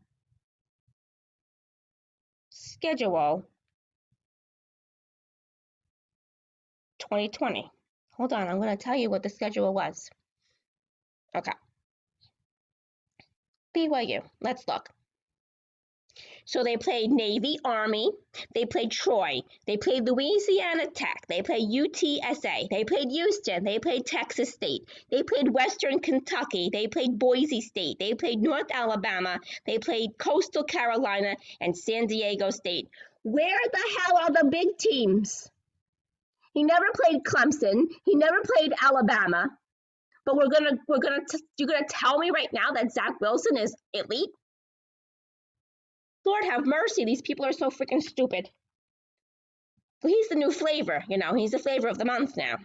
schedule 2.75 3.47
2020. 6.99 7.71
Hold 8.17 8.33
on, 8.33 8.47
I'm 8.47 8.57
going 8.57 8.75
to 8.75 8.83
tell 8.83 8.95
you 8.95 9.09
what 9.09 9.23
the 9.23 9.29
schedule 9.29 9.73
was. 9.73 10.09
Okay. 11.35 11.51
BYU, 13.75 14.21
let's 14.41 14.67
look. 14.67 14.89
So 16.47 16.63
they 16.63 16.77
played 16.77 17.11
Navy, 17.11 17.57
Army, 17.65 18.11
they 18.53 18.65
played 18.65 18.91
Troy, 18.91 19.41
they 19.65 19.77
played 19.77 20.07
Louisiana 20.07 20.85
Tech, 20.91 21.25
they 21.27 21.41
played 21.41 21.69
UTSA, 21.69 22.69
they 22.69 22.83
played 22.83 23.09
Houston, 23.09 23.63
they 23.63 23.79
played 23.79 24.05
Texas 24.05 24.51
State, 24.53 24.87
they 25.09 25.23
played 25.23 25.49
Western 25.49 25.99
Kentucky, 25.99 26.69
they 26.71 26.85
played 26.87 27.17
Boise 27.17 27.61
State, 27.61 27.97
they 27.97 28.13
played 28.13 28.43
North 28.43 28.69
Alabama, 28.71 29.39
they 29.65 29.79
played 29.79 30.19
Coastal 30.19 30.63
Carolina, 30.63 31.35
and 31.59 31.75
San 31.75 32.05
Diego 32.05 32.51
State. 32.51 32.89
Where 33.23 33.59
the 33.73 33.97
hell 33.97 34.17
are 34.17 34.31
the 34.31 34.47
big 34.47 34.77
teams? 34.77 35.49
He 36.53 36.63
never 36.63 36.85
played 36.93 37.23
Clemson, 37.23 37.87
he 38.03 38.13
never 38.13 38.41
played 38.43 38.71
Alabama. 38.83 39.49
But 40.25 40.37
we're 40.37 40.49
gonna 40.49 40.77
we're 40.87 40.99
gonna 40.99 41.21
you're 41.57 41.67
gonna 41.67 41.87
tell 41.89 42.19
me 42.19 42.29
right 42.31 42.51
now 42.53 42.71
that 42.71 42.91
Zach 42.91 43.19
Wilson 43.19 43.57
is 43.57 43.75
elite? 43.93 44.29
Lord 46.25 46.45
have 46.45 46.65
mercy, 46.65 47.05
these 47.05 47.21
people 47.21 47.45
are 47.45 47.53
so 47.53 47.69
freaking 47.69 48.01
stupid. 48.01 48.49
He's 50.03 50.29
the 50.29 50.35
new 50.35 50.51
flavor, 50.51 51.03
you 51.09 51.17
know, 51.17 51.33
he's 51.33 51.51
the 51.51 51.59
flavor 51.59 51.87
of 51.87 51.97
the 51.97 52.05
month 52.05 52.37
now. 52.37 52.57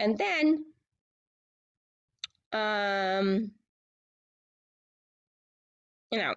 And 0.00 0.18
then, 0.18 0.64
um, 2.52 3.52
you 6.10 6.18
know, 6.18 6.34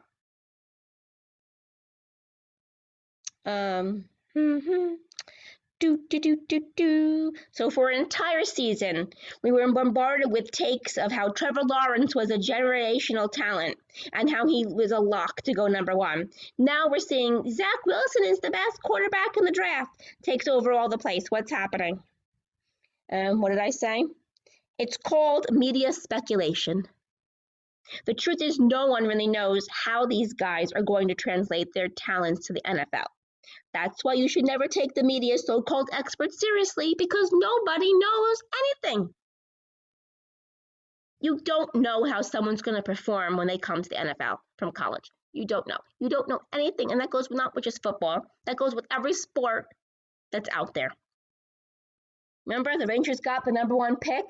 um, 3.45 4.05
mm-hmm. 4.35 4.93
Do, 5.81 6.00
do, 6.09 6.19
do, 6.19 6.38
do, 6.47 6.61
do. 6.75 7.33
So 7.53 7.71
for 7.71 7.89
an 7.89 8.00
entire 8.00 8.45
season, 8.45 9.11
we 9.41 9.51
were 9.51 9.73
bombarded 9.73 10.31
with 10.31 10.51
takes 10.51 10.95
of 10.95 11.11
how 11.11 11.29
Trevor 11.29 11.63
Lawrence 11.63 12.13
was 12.13 12.29
a 12.29 12.38
generational 12.38 13.31
talent 13.31 13.79
and 14.13 14.29
how 14.29 14.47
he 14.47 14.63
was 14.63 14.91
a 14.91 15.00
lock 15.00 15.41
to 15.41 15.55
go 15.55 15.65
number 15.65 15.97
one. 15.97 16.29
Now 16.59 16.88
we're 16.88 17.00
seeing 17.00 17.50
Zach 17.50 17.85
Wilson 17.88 18.25
is 18.25 18.39
the 18.39 18.51
best 18.51 18.79
quarterback 18.83 19.35
in 19.38 19.43
the 19.43 19.51
draft, 19.51 19.89
takes 20.21 20.47
over 20.47 20.71
all 20.71 20.88
the 20.88 21.00
place. 21.00 21.25
What's 21.29 21.51
happening? 21.51 22.00
Um, 23.11 23.41
what 23.41 23.50
did 23.50 23.57
I 23.57 23.71
say? 23.71 24.05
It's 24.77 24.97
called 24.97 25.47
media 25.50 25.93
speculation. 25.93 26.88
The 28.05 28.13
truth 28.13 28.43
is, 28.43 28.59
no 28.59 28.85
one 28.85 29.07
really 29.07 29.27
knows 29.27 29.67
how 29.67 30.05
these 30.05 30.33
guys 30.33 30.73
are 30.73 30.83
going 30.83 31.07
to 31.07 31.15
translate 31.15 31.73
their 31.73 31.89
talents 31.89 32.45
to 32.47 32.53
the 32.53 32.61
NFL. 32.61 33.07
That's 33.74 34.03
why 34.03 34.13
you 34.13 34.27
should 34.27 34.45
never 34.45 34.67
take 34.67 34.93
the 34.93 35.03
media's 35.03 35.45
so 35.45 35.62
called 35.62 35.89
experts 35.91 36.39
seriously 36.39 36.95
because 36.98 37.31
nobody 37.31 37.91
knows 37.93 38.38
anything. 38.83 39.13
You 41.19 41.39
don't 41.43 41.74
know 41.75 42.03
how 42.03 42.21
someone's 42.21 42.63
going 42.63 42.77
to 42.77 42.83
perform 42.83 43.38
when 43.38 43.48
they 43.48 43.57
come 43.57 43.81
to 43.81 43.89
the 43.89 43.95
NFL 43.95 44.38
from 44.57 44.71
college. 44.71 45.12
You 45.33 45.45
don't 45.45 45.67
know. 45.67 45.77
You 46.00 46.10
don't 46.10 46.27
know 46.27 46.39
anything. 46.53 46.91
And 46.91 47.00
that 47.00 47.12
goes 47.12 47.27
not 47.29 47.55
with 47.55 47.63
just 47.63 47.83
football, 47.83 48.25
that 48.45 48.57
goes 48.57 48.75
with 48.75 48.86
every 48.91 49.13
sport 49.13 49.67
that's 50.31 50.50
out 50.53 50.74
there. 50.74 50.91
Remember, 52.45 52.75
the 52.77 52.88
Rangers 52.88 53.19
got 53.19 53.45
the 53.45 53.51
number 53.51 53.75
one 53.75 53.98
pick, 53.98 54.25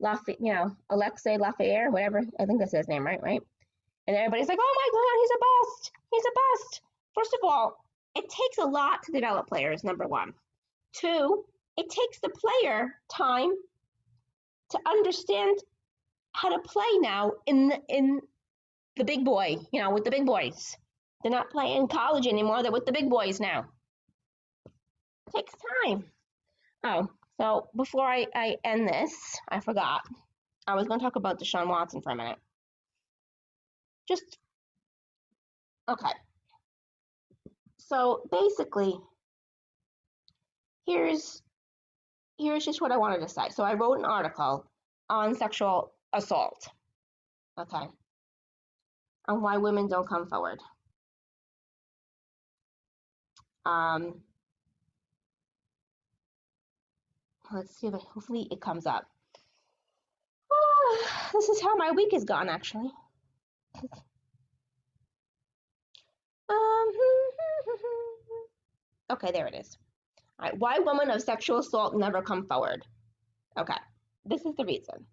Lafayette, 0.00 0.40
you 0.40 0.52
know, 0.52 0.76
Alexei 0.90 1.38
Lafayette, 1.38 1.92
whatever. 1.92 2.20
I 2.38 2.46
think 2.46 2.58
that's 2.58 2.72
his 2.72 2.88
name, 2.88 3.06
right? 3.06 3.22
Right? 3.22 3.40
And 4.08 4.16
everybody's 4.16 4.48
like, 4.48 4.58
oh 4.60 4.74
my 4.76 4.88
God, 4.92 5.20
he's 5.20 5.30
a 5.30 5.40
bust. 5.40 5.92
He's 6.12 6.24
a 6.24 6.34
bust. 6.34 6.80
First 7.14 7.34
of 7.34 7.48
all, 7.48 7.81
it 8.14 8.28
takes 8.28 8.58
a 8.58 8.64
lot 8.64 9.02
to 9.04 9.12
develop 9.12 9.48
players, 9.48 9.84
number 9.84 10.06
one. 10.06 10.34
Two, 10.94 11.44
it 11.76 11.88
takes 11.88 12.20
the 12.20 12.28
player 12.28 12.94
time 13.10 13.50
to 14.70 14.78
understand 14.86 15.58
how 16.32 16.50
to 16.50 16.58
play 16.60 16.98
now 17.00 17.32
in 17.46 17.68
the, 17.68 17.80
in 17.88 18.20
the 18.96 19.04
big 19.04 19.24
boy, 19.24 19.56
you 19.72 19.80
know, 19.80 19.90
with 19.90 20.04
the 20.04 20.10
big 20.10 20.26
boys. 20.26 20.76
They're 21.22 21.32
not 21.32 21.50
playing 21.50 21.88
college 21.88 22.26
anymore, 22.26 22.62
they're 22.62 22.72
with 22.72 22.86
the 22.86 22.92
big 22.92 23.08
boys 23.08 23.40
now. 23.40 23.66
It 24.66 25.36
takes 25.36 25.54
time. 25.84 26.04
Oh, 26.84 27.08
so 27.40 27.68
before 27.76 28.06
I, 28.06 28.26
I 28.34 28.56
end 28.64 28.88
this, 28.88 29.14
I 29.48 29.60
forgot. 29.60 30.02
I 30.66 30.74
was 30.74 30.86
going 30.86 31.00
to 31.00 31.04
talk 31.04 31.16
about 31.16 31.40
Deshaun 31.40 31.68
Watson 31.68 32.02
for 32.02 32.10
a 32.10 32.16
minute. 32.16 32.38
Just, 34.08 34.38
okay. 35.88 36.10
So 37.92 38.22
basically, 38.30 38.98
here's 40.86 41.42
here's 42.38 42.64
just 42.64 42.80
what 42.80 42.90
I 42.90 42.96
wanted 42.96 43.20
to 43.20 43.28
say. 43.28 43.50
So 43.50 43.64
I 43.64 43.74
wrote 43.74 43.98
an 43.98 44.06
article 44.06 44.64
on 45.10 45.34
sexual 45.34 45.92
assault. 46.14 46.68
Okay. 47.60 47.86
On 49.28 49.42
why 49.42 49.58
women 49.58 49.88
don't 49.88 50.08
come 50.08 50.26
forward. 50.26 50.58
Um, 53.66 54.22
let's 57.52 57.76
see 57.78 57.88
if 57.88 57.94
it, 57.94 58.00
hopefully 58.00 58.48
it 58.50 58.62
comes 58.62 58.86
up. 58.86 59.04
This 61.34 61.50
is 61.50 61.60
how 61.60 61.76
my 61.76 61.90
week 61.90 62.12
has 62.12 62.24
gone 62.24 62.48
actually. 62.48 62.90
um, 66.52 66.92
Okay, 69.12 69.30
there 69.32 69.46
it 69.46 69.54
is. 69.54 69.76
All 70.38 70.48
right, 70.48 70.58
why 70.58 70.78
women 70.78 71.10
of 71.10 71.22
sexual 71.22 71.58
assault 71.58 71.96
never 71.96 72.22
come 72.22 72.46
forward? 72.46 72.82
Okay, 73.58 73.76
this 74.24 74.44
is 74.44 74.54
the 74.56 74.64
reason. 74.64 75.06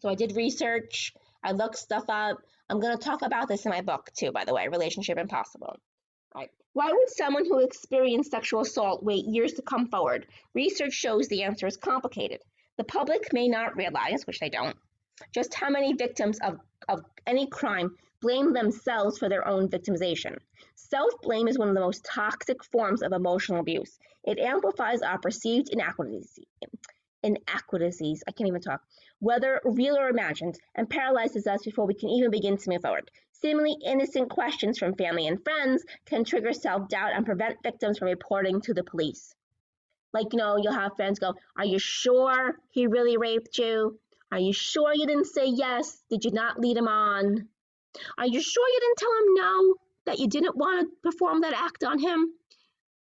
So 0.00 0.08
I 0.08 0.14
did 0.14 0.36
research, 0.36 1.12
I 1.44 1.52
looked 1.52 1.76
stuff 1.76 2.04
up. 2.08 2.38
I'm 2.70 2.80
going 2.80 2.96
to 2.96 3.04
talk 3.04 3.22
about 3.22 3.48
this 3.48 3.66
in 3.66 3.70
my 3.70 3.80
book 3.80 4.10
too, 4.16 4.32
by 4.32 4.44
the 4.44 4.54
way, 4.54 4.68
Relationship 4.68 5.18
Impossible. 5.18 5.76
All 6.34 6.40
right. 6.40 6.50
Why 6.72 6.90
would 6.90 7.10
someone 7.10 7.44
who 7.44 7.58
experienced 7.58 8.30
sexual 8.30 8.60
assault 8.60 9.02
wait 9.02 9.26
years 9.26 9.52
to 9.54 9.62
come 9.62 9.88
forward? 9.88 10.26
Research 10.54 10.92
shows 10.92 11.28
the 11.28 11.42
answer 11.42 11.66
is 11.66 11.76
complicated. 11.76 12.40
The 12.78 12.84
public 12.84 13.32
may 13.32 13.48
not 13.48 13.76
realize, 13.76 14.26
which 14.26 14.38
they 14.38 14.48
don't, 14.48 14.76
just 15.34 15.52
how 15.52 15.68
many 15.68 15.92
victims 15.92 16.38
of, 16.42 16.58
of 16.88 17.04
any 17.26 17.46
crime 17.46 17.96
blame 18.22 18.54
themselves 18.54 19.18
for 19.18 19.28
their 19.28 19.46
own 19.46 19.68
victimization. 19.68 20.38
Self 20.76 21.12
blame 21.20 21.48
is 21.48 21.58
one 21.58 21.68
of 21.68 21.74
the 21.74 21.80
most 21.80 22.04
toxic 22.04 22.64
forms 22.64 23.02
of 23.02 23.12
emotional 23.12 23.60
abuse. 23.60 23.98
It 24.24 24.38
amplifies 24.38 25.02
our 25.02 25.18
perceived 25.18 25.68
inequities, 25.70 26.38
inequities, 27.22 28.22
I 28.26 28.32
can't 28.32 28.48
even 28.48 28.60
talk, 28.60 28.80
whether 29.18 29.60
real 29.64 29.96
or 29.96 30.08
imagined, 30.08 30.58
and 30.74 30.88
paralyzes 30.88 31.46
us 31.46 31.62
before 31.64 31.86
we 31.86 31.94
can 31.94 32.08
even 32.08 32.30
begin 32.30 32.56
to 32.56 32.70
move 32.70 32.82
forward. 32.82 33.10
Seemingly 33.32 33.76
innocent 33.84 34.30
questions 34.30 34.78
from 34.78 34.94
family 34.94 35.26
and 35.26 35.42
friends 35.42 35.84
can 36.06 36.24
trigger 36.24 36.52
self 36.52 36.88
doubt 36.88 37.12
and 37.14 37.26
prevent 37.26 37.62
victims 37.62 37.98
from 37.98 38.08
reporting 38.08 38.60
to 38.62 38.74
the 38.74 38.84
police. 38.84 39.34
Like, 40.12 40.32
you 40.32 40.38
know, 40.38 40.56
you'll 40.56 40.72
have 40.72 40.94
friends 40.94 41.18
go, 41.18 41.34
Are 41.56 41.64
you 41.64 41.78
sure 41.78 42.56
he 42.70 42.86
really 42.86 43.16
raped 43.16 43.58
you? 43.58 43.98
Are 44.30 44.38
you 44.38 44.52
sure 44.52 44.94
you 44.94 45.06
didn't 45.06 45.26
say 45.26 45.46
yes? 45.46 46.02
Did 46.08 46.24
you 46.24 46.30
not 46.30 46.60
lead 46.60 46.76
him 46.76 46.88
on? 46.88 47.48
Are 48.18 48.26
you 48.26 48.40
sure 48.40 48.68
you 48.68 48.80
didn't 48.80 48.98
tell 48.98 49.12
him 49.18 49.34
no? 49.34 49.74
That 50.06 50.18
you 50.18 50.28
didn't 50.28 50.56
want 50.56 50.88
to 50.88 51.10
perform 51.10 51.42
that 51.42 51.54
act 51.54 51.84
on 51.84 51.98
him? 51.98 52.32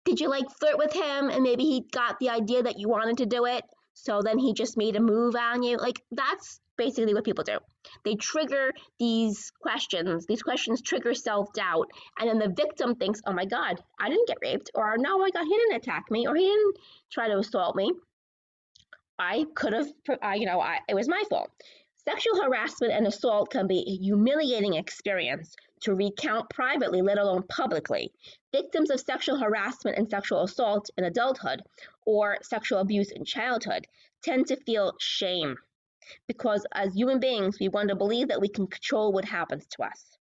Did 0.06 0.20
you 0.20 0.30
like 0.30 0.50
flirt 0.60 0.78
with 0.78 0.94
him 0.94 1.30
and 1.30 1.44
maybe 1.44 1.64
he 1.64 1.86
got 1.92 2.20
the 2.20 2.30
idea 2.30 2.64
that 2.64 2.80
you 2.80 2.90
wanted 2.90 3.18
to 3.18 3.26
do 3.26 3.46
it? 3.46 3.64
So 3.94 4.22
then 4.22 4.38
he 4.38 4.54
just 4.54 4.78
made 4.78 4.96
a 4.96 5.00
move 5.02 5.36
on 5.36 5.62
you? 5.64 5.78
Like 5.78 6.02
that's 6.12 6.60
basically 6.78 7.14
what 7.14 7.26
people 7.26 7.44
do. 7.44 7.60
They 8.06 8.16
trigger 8.16 8.72
these 8.98 9.52
questions. 9.62 10.26
These 10.26 10.42
questions 10.42 10.82
trigger 10.82 11.14
self 11.14 11.52
doubt. 11.54 11.88
And 12.18 12.30
then 12.30 12.40
the 12.40 12.54
victim 12.56 12.96
thinks, 12.96 13.22
oh 13.26 13.34
my 13.34 13.46
God, 13.46 13.82
I 14.00 14.10
didn't 14.10 14.28
get 14.28 14.38
raped. 14.42 14.72
Or 14.74 14.98
no, 14.98 15.20
my 15.20 15.30
God, 15.30 15.44
he 15.44 15.56
didn't 15.56 15.76
attack 15.76 16.06
me. 16.10 16.28
Or 16.28 16.36
he 16.36 16.46
didn't 16.46 16.78
try 17.12 17.28
to 17.28 17.38
assault 17.38 17.76
me. 17.76 17.92
I 19.20 19.46
could 19.54 19.74
have, 19.74 19.88
you 20.36 20.46
know, 20.46 20.62
I, 20.62 20.80
it 20.88 20.96
was 20.96 21.10
my 21.10 21.22
fault. 21.30 21.52
Sexual 22.12 22.42
harassment 22.42 22.92
and 22.92 23.06
assault 23.06 23.52
can 23.52 23.68
be 23.68 23.82
a 23.82 24.04
humiliating 24.04 24.74
experience 24.74 25.56
to 25.82 25.94
recount 25.94 26.50
privately, 26.50 27.04
let 27.04 27.20
alone 27.20 27.44
publicly. 27.44 28.12
Victims 28.52 28.90
of 28.90 29.00
sexual 29.00 29.38
harassment 29.38 29.96
and 29.96 30.10
sexual 30.10 30.42
assault 30.42 30.90
in 30.98 31.04
adulthood 31.04 31.62
or 32.08 32.40
sexual 32.42 32.80
abuse 32.80 33.12
in 33.12 33.26
childhood 33.26 33.86
tend 34.24 34.48
to 34.48 34.56
feel 34.56 34.94
shame 35.00 35.56
because 36.26 36.66
as 36.74 36.96
human 36.96 37.20
beings, 37.20 37.60
we 37.60 37.68
want 37.70 37.90
to 37.90 37.96
believe 37.96 38.30
that 38.30 38.42
we 38.42 38.50
can 38.50 38.66
control 38.66 39.14
what 39.14 39.26
happens 39.26 39.68
to 39.68 39.84
us. 39.84 40.18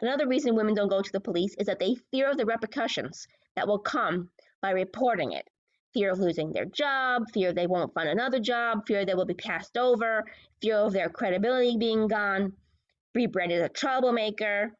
Another 0.00 0.28
reason 0.28 0.54
women 0.54 0.74
don't 0.74 0.86
go 0.86 1.02
to 1.02 1.12
the 1.12 1.18
police 1.18 1.56
is 1.58 1.66
that 1.66 1.80
they 1.80 1.96
fear 2.12 2.36
the 2.36 2.46
repercussions 2.46 3.26
that 3.56 3.66
will 3.66 3.80
come 3.80 4.30
by 4.62 4.70
reporting 4.70 5.32
it. 5.32 5.50
Fear 5.96 6.10
of 6.10 6.18
losing 6.18 6.52
their 6.52 6.66
job, 6.66 7.22
fear 7.32 7.54
they 7.54 7.66
won't 7.66 7.94
find 7.94 8.10
another 8.10 8.38
job, 8.38 8.86
fear 8.86 9.06
they 9.06 9.14
will 9.14 9.24
be 9.24 9.32
passed 9.32 9.78
over, 9.78 10.26
fear 10.60 10.76
of 10.76 10.92
their 10.92 11.08
credibility 11.08 11.78
being 11.78 12.06
gone, 12.06 12.52
rebranded 13.14 13.62
as 13.62 13.70
a 13.70 13.72
troublemaker. 13.72 14.76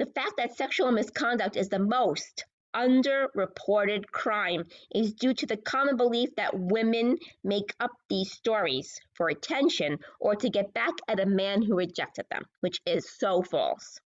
The 0.00 0.06
fact 0.06 0.32
that 0.36 0.56
sexual 0.56 0.90
misconduct 0.90 1.56
is 1.56 1.68
the 1.68 1.78
most 1.78 2.44
underreported 2.74 4.06
crime 4.10 4.64
is 4.92 5.14
due 5.14 5.32
to 5.34 5.46
the 5.46 5.58
common 5.58 5.96
belief 5.96 6.34
that 6.34 6.58
women 6.58 7.18
make 7.44 7.72
up 7.78 7.92
these 8.08 8.32
stories 8.32 9.00
for 9.14 9.28
attention 9.28 10.00
or 10.18 10.34
to 10.34 10.50
get 10.50 10.74
back 10.74 10.94
at 11.06 11.20
a 11.20 11.26
man 11.26 11.62
who 11.62 11.76
rejected 11.76 12.26
them, 12.32 12.42
which 12.62 12.80
is 12.84 13.08
so 13.08 13.42
false. 13.42 14.00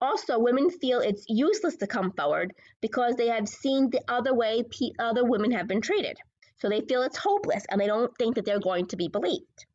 Also, 0.00 0.38
women 0.38 0.68
feel 0.70 1.00
it's 1.00 1.24
useless 1.28 1.76
to 1.76 1.86
come 1.86 2.12
forward 2.12 2.54
because 2.80 3.16
they 3.16 3.28
have 3.28 3.48
seen 3.48 3.88
the 3.88 4.02
other 4.08 4.34
way 4.34 4.62
other 4.98 5.24
women 5.24 5.50
have 5.50 5.66
been 5.66 5.80
treated. 5.80 6.18
So 6.58 6.68
they 6.68 6.82
feel 6.82 7.02
it's 7.02 7.16
hopeless 7.16 7.64
and 7.70 7.80
they 7.80 7.86
don't 7.86 8.16
think 8.18 8.34
that 8.34 8.44
they're 8.44 8.60
going 8.60 8.86
to 8.88 8.96
be 8.96 9.08
believed. 9.08 9.66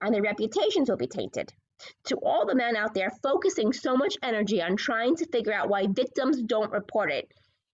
And 0.00 0.14
their 0.14 0.22
reputations 0.22 0.88
will 0.88 0.96
be 0.96 1.06
tainted. 1.06 1.52
To 2.04 2.16
all 2.16 2.46
the 2.46 2.54
men 2.54 2.76
out 2.76 2.94
there 2.94 3.10
focusing 3.22 3.72
so 3.72 3.96
much 3.96 4.16
energy 4.22 4.62
on 4.62 4.76
trying 4.76 5.16
to 5.16 5.26
figure 5.26 5.52
out 5.52 5.68
why 5.68 5.86
victims 5.86 6.42
don't 6.42 6.72
report 6.72 7.10
it, 7.10 7.32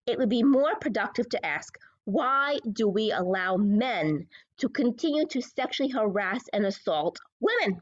it 0.05 0.17
would 0.17 0.29
be 0.29 0.43
more 0.43 0.75
productive 0.75 1.29
to 1.29 1.45
ask 1.45 1.77
why 2.05 2.57
do 2.71 2.87
we 2.87 3.11
allow 3.11 3.57
men 3.57 4.27
to 4.57 4.69
continue 4.69 5.25
to 5.27 5.41
sexually 5.41 5.91
harass 5.91 6.43
and 6.51 6.65
assault 6.65 7.19
women? 7.39 7.81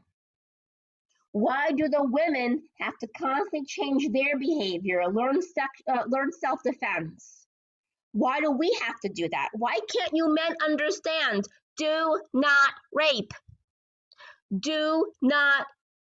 Why 1.32 1.70
do 1.70 1.88
the 1.88 2.02
women 2.02 2.62
have 2.80 2.98
to 2.98 3.08
constantly 3.16 3.64
change 3.64 4.08
their 4.12 4.38
behavior, 4.38 5.02
learn, 5.12 5.38
uh, 5.88 6.02
learn 6.08 6.32
self-defense? 6.32 7.46
Why 8.12 8.40
do 8.40 8.50
we 8.50 8.76
have 8.84 8.98
to 9.00 9.08
do 9.08 9.28
that? 9.28 9.50
Why 9.52 9.78
can't 9.94 10.10
you 10.12 10.34
men 10.34 10.56
understand? 10.64 11.44
Do 11.76 12.20
not 12.32 12.72
rape. 12.92 13.32
Do 14.58 15.12
not 15.22 15.66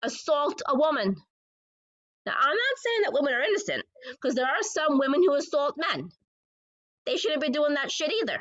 assault 0.03 0.61
a 0.68 0.77
woman. 0.77 1.14
Now, 2.27 2.35
I'm 2.37 2.57
not 2.57 2.79
saying 2.79 3.00
that 3.03 3.12
women 3.12 3.35
are 3.35 3.42
innocent, 3.42 3.85
because 4.11 4.35
there 4.35 4.46
are 4.46 4.62
some 4.62 4.98
women 4.98 5.22
who 5.22 5.35
assault 5.35 5.77
men. 5.77 6.11
They 7.07 7.16
shouldn't 7.16 7.42
be 7.42 7.50
doing 7.50 7.74
that 7.74 7.92
shit 7.92 8.12
either. 8.12 8.40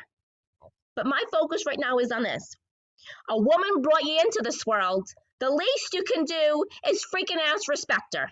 But 0.96 1.06
my 1.06 1.22
focus 1.32 1.66
right 1.68 1.80
now 1.80 2.00
is 2.00 2.12
on 2.12 2.24
this. 2.24 2.56
A 3.30 3.38
woman 3.38 3.82
brought 3.82 4.04
you 4.04 4.20
into 4.20 4.42
this 4.44 4.66
world 4.66 5.08
the 5.44 5.52
least 5.52 5.94
you 5.94 6.04
can 6.04 6.24
do 6.24 6.64
is 6.90 7.06
freaking 7.14 7.38
ass 7.38 7.68
respect 7.68 8.16
her. 8.16 8.30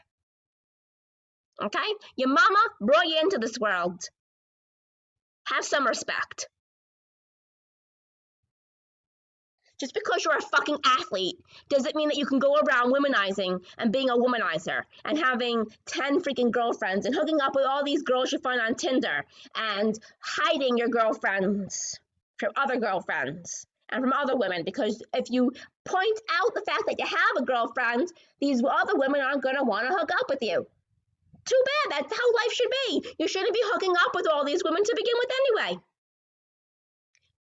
Okay? 1.62 1.94
Your 2.16 2.30
mama 2.30 2.60
brought 2.80 3.06
you 3.06 3.20
into 3.22 3.38
this 3.38 3.60
world. 3.60 4.02
Have 5.48 5.66
some 5.66 5.86
respect. 5.86 6.48
Just 9.78 9.94
because 9.94 10.24
you're 10.24 10.38
a 10.38 10.42
fucking 10.42 10.78
athlete 10.86 11.38
doesn't 11.68 11.96
mean 11.96 12.10
that 12.10 12.18
you 12.18 12.26
can 12.26 12.40
go 12.40 12.56
around 12.56 12.94
womanizing 12.94 13.62
and 13.78 13.92
being 13.92 14.10
a 14.10 14.16
womanizer 14.16 14.84
and 15.04 15.18
having 15.18 15.66
10 15.88 16.22
freaking 16.22 16.52
girlfriends 16.52 17.06
and 17.06 17.14
hooking 17.14 17.42
up 17.42 17.56
with 17.56 17.66
all 17.66 17.84
these 17.84 18.04
girls 18.04 18.32
you 18.32 18.40
find 18.40 18.62
on 18.62 18.76
Tinder 18.76 19.26
and 19.56 20.00
hiding 20.20 20.78
your 20.78 20.88
girlfriends 20.88 22.00
from 22.38 22.52
other 22.56 22.78
girlfriends 22.78 23.66
and 23.90 24.02
from 24.02 24.14
other 24.14 24.38
women 24.38 24.64
because 24.64 25.02
if 25.14 25.30
you 25.30 25.52
point 25.86 26.20
out 26.30 26.54
the 26.54 26.62
fact 26.62 26.84
that 26.88 27.00
you 27.00 27.06
have 27.06 27.38
a 27.38 27.46
girlfriend, 27.46 28.08
these 28.40 28.62
other 28.64 28.96
women 28.96 29.22
aren't 29.22 29.44
going 29.44 29.56
to 29.56 29.64
want 29.64 29.88
to 29.88 29.94
hook 29.94 30.10
up 30.20 30.30
with 30.30 30.42
you. 30.42 30.66
Too 31.46 31.64
bad. 31.66 32.00
That's 32.00 32.14
how 32.14 32.34
life 32.34 32.54
should 32.54 32.72
be. 32.88 33.14
You 33.18 33.28
shouldn't 33.28 33.54
be 33.54 33.64
hooking 33.64 33.94
up 34.06 34.14
with 34.14 34.28
all 34.32 34.46
these 34.46 34.64
women 34.64 34.84
to 34.84 34.96
begin 34.96 35.16
with 35.18 35.30
anyway. 35.32 35.82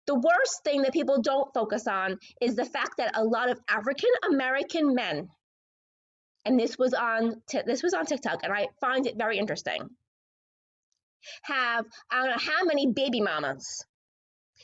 The 0.08 0.16
worst 0.16 0.64
thing 0.64 0.82
that 0.82 0.94
people 0.94 1.22
don't 1.22 1.54
focus 1.54 1.88
on 1.88 2.18
is 2.42 2.56
the 2.56 2.66
fact 2.66 2.98
that 2.98 3.16
a 3.16 3.24
lot 3.24 3.50
of 3.50 3.60
African 3.70 4.10
American 4.28 4.96
men, 4.96 5.30
and 6.44 6.60
this 6.60 6.78
was 6.78 6.94
on 6.94 7.42
this 7.66 7.84
was 7.84 7.94
on 7.94 8.08
TikTok, 8.08 8.44
and 8.44 8.52
I 8.52 8.68
find 8.82 9.06
it 9.06 9.16
very 9.16 9.38
interesting, 9.38 9.88
have 11.44 11.86
I 12.10 12.18
don't 12.18 12.32
know 12.32 12.52
how 12.52 12.64
many 12.66 12.88
baby 12.88 13.22
mamas 13.22 13.86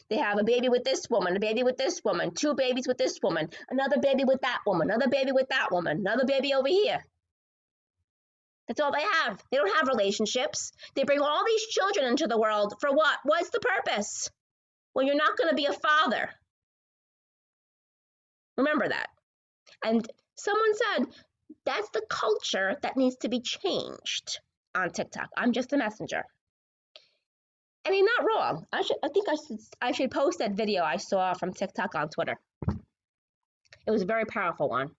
they 0.09 0.17
have 0.17 0.39
a 0.39 0.43
baby 0.43 0.69
with 0.69 0.83
this 0.83 1.09
woman, 1.09 1.35
a 1.35 1.39
baby 1.39 1.63
with 1.63 1.77
this 1.77 2.01
woman, 2.03 2.31
two 2.31 2.53
babies 2.53 2.87
with 2.87 2.97
this 2.97 3.19
woman, 3.21 3.49
another 3.69 3.99
baby 3.99 4.23
with 4.23 4.41
that 4.41 4.59
woman, 4.65 4.89
another 4.89 5.09
baby 5.09 5.31
with 5.31 5.49
that 5.49 5.71
woman, 5.71 5.97
another 5.97 6.25
baby 6.25 6.53
over 6.53 6.67
here. 6.67 7.03
That's 8.67 8.79
all 8.79 8.91
they 8.91 9.01
have. 9.01 9.41
They 9.49 9.57
don't 9.57 9.75
have 9.75 9.87
relationships. 9.87 10.71
They 10.95 11.03
bring 11.03 11.21
all 11.21 11.45
these 11.45 11.67
children 11.67 12.05
into 12.07 12.27
the 12.27 12.39
world 12.39 12.75
for 12.81 12.91
what? 12.91 13.17
What's 13.23 13.49
the 13.49 13.59
purpose? 13.59 14.29
Well, 14.93 15.05
you're 15.05 15.15
not 15.15 15.37
going 15.37 15.49
to 15.49 15.55
be 15.55 15.65
a 15.65 15.73
father. 15.73 16.29
Remember 18.57 18.87
that. 18.87 19.07
And 19.83 20.05
someone 20.35 20.73
said 20.73 21.05
that's 21.65 21.89
the 21.91 22.05
culture 22.09 22.75
that 22.81 22.97
needs 22.97 23.17
to 23.17 23.29
be 23.29 23.41
changed 23.41 24.39
on 24.75 24.89
TikTok. 24.89 25.29
I'm 25.37 25.53
just 25.53 25.73
a 25.73 25.77
messenger. 25.77 26.23
And 27.87 27.95
he's 27.95 28.03
not 28.03 28.27
wrong. 28.27 28.65
I 28.73 28.81
should 28.81 28.97
I 29.01 29.07
think 29.07 29.29
I 29.29 29.35
should 29.35 29.59
I 29.81 29.91
should 29.93 30.11
post 30.11 30.39
that 30.39 30.51
video 30.51 30.83
I 30.83 30.97
saw 30.97 31.33
from 31.33 31.53
TikTok 31.53 31.95
on 31.95 32.09
Twitter. 32.09 32.35
It 32.67 33.91
was 33.91 34.01
a 34.01 34.05
very 34.05 34.25
powerful 34.25 34.67
one. 34.67 34.89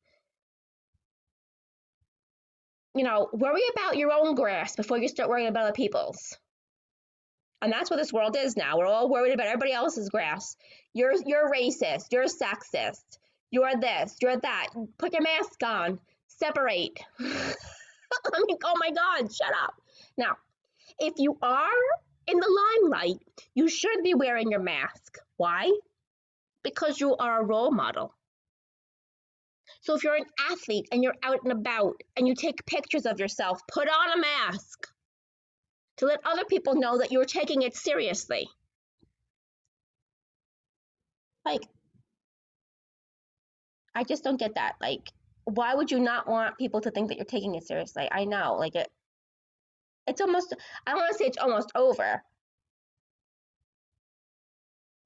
You 2.94 3.04
know, 3.04 3.28
worry 3.34 3.60
about 3.74 3.98
your 3.98 4.10
own 4.10 4.34
grass 4.34 4.74
before 4.74 4.96
you 4.96 5.06
start 5.06 5.28
worrying 5.28 5.48
about 5.48 5.64
other 5.64 5.72
people's. 5.72 6.38
And 7.60 7.70
that's 7.70 7.90
what 7.90 7.98
this 7.98 8.10
world 8.10 8.38
is 8.38 8.56
now. 8.56 8.78
We're 8.78 8.86
all 8.86 9.10
worried 9.10 9.34
about 9.34 9.48
everybody 9.48 9.72
else's 9.72 10.08
grass. 10.08 10.56
You're 10.94 11.12
you're 11.26 11.52
racist, 11.52 12.06
you're 12.10 12.24
sexist, 12.24 13.18
you're 13.50 13.76
this, 13.78 14.16
you're 14.22 14.40
that. 14.40 14.68
Put 14.96 15.12
your 15.12 15.22
mask 15.22 15.62
on. 15.62 15.98
Separate. 16.28 16.98
I 17.20 17.24
mean, 18.46 18.56
oh 18.64 18.74
my 18.80 18.92
God, 18.92 19.30
shut 19.30 19.52
up. 19.62 19.74
Now, 20.16 20.38
if 20.98 21.12
you 21.18 21.36
are 21.42 21.68
in 22.28 22.38
the 22.38 22.82
limelight, 22.82 23.18
you 23.54 23.68
should 23.68 24.02
be 24.04 24.14
wearing 24.14 24.50
your 24.50 24.60
mask. 24.60 25.18
Why? 25.36 25.72
Because 26.62 27.00
you 27.00 27.16
are 27.16 27.40
a 27.40 27.44
role 27.44 27.70
model. 27.70 28.14
So 29.80 29.94
if 29.94 30.04
you're 30.04 30.16
an 30.16 30.26
athlete 30.50 30.88
and 30.92 31.02
you're 31.02 31.16
out 31.22 31.40
and 31.42 31.52
about 31.52 31.94
and 32.16 32.28
you 32.28 32.34
take 32.34 32.66
pictures 32.66 33.06
of 33.06 33.18
yourself, 33.18 33.60
put 33.72 33.88
on 33.88 34.18
a 34.18 34.20
mask 34.20 34.88
to 35.98 36.06
let 36.06 36.20
other 36.24 36.44
people 36.44 36.74
know 36.74 36.98
that 36.98 37.12
you're 37.12 37.24
taking 37.24 37.62
it 37.62 37.74
seriously. 37.74 38.48
Like, 41.44 41.62
I 43.94 44.04
just 44.04 44.22
don't 44.22 44.38
get 44.38 44.56
that. 44.56 44.74
Like, 44.80 45.08
why 45.44 45.74
would 45.74 45.90
you 45.90 45.98
not 45.98 46.28
want 46.28 46.58
people 46.58 46.82
to 46.82 46.90
think 46.90 47.08
that 47.08 47.16
you're 47.16 47.24
taking 47.24 47.54
it 47.54 47.66
seriously? 47.66 48.08
I 48.10 48.26
know, 48.26 48.56
like 48.58 48.74
it 48.74 48.88
it's 50.08 50.20
almost 50.20 50.54
I 50.86 50.90
don't 50.90 51.00
want 51.00 51.12
to 51.12 51.18
say 51.18 51.26
it's 51.26 51.38
almost 51.38 51.70
over. 51.74 52.22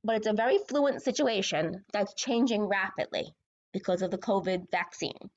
But 0.05 0.17
it's 0.17 0.27
a 0.27 0.33
very 0.33 0.59
fluent 0.69 1.03
situation 1.03 1.85
that's 1.93 2.15
changing 2.15 2.65
rapidly 2.65 3.33
because 3.73 4.03
of 4.03 4.11
the 4.11 4.19
COVID 4.19 4.71
vaccine. 4.71 5.31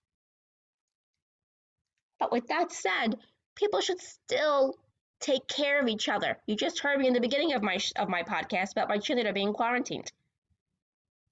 But 2.19 2.31
with 2.31 2.47
that 2.47 2.71
said, 2.71 3.15
people 3.55 3.81
should 3.81 4.01
still 4.01 4.75
take 5.19 5.47
care 5.47 5.81
of 5.81 5.87
each 5.87 6.09
other. 6.09 6.37
You 6.47 6.55
just 6.55 6.79
heard 6.79 6.99
me 6.99 7.07
in 7.07 7.13
the 7.13 7.21
beginning 7.21 7.53
of 7.53 7.61
my 7.61 7.77
of 7.95 8.09
my 8.09 8.23
podcast 8.23 8.71
about 8.71 8.89
my 8.89 8.97
children 8.97 9.27
are 9.27 9.33
being 9.33 9.53
quarantined. 9.53 10.11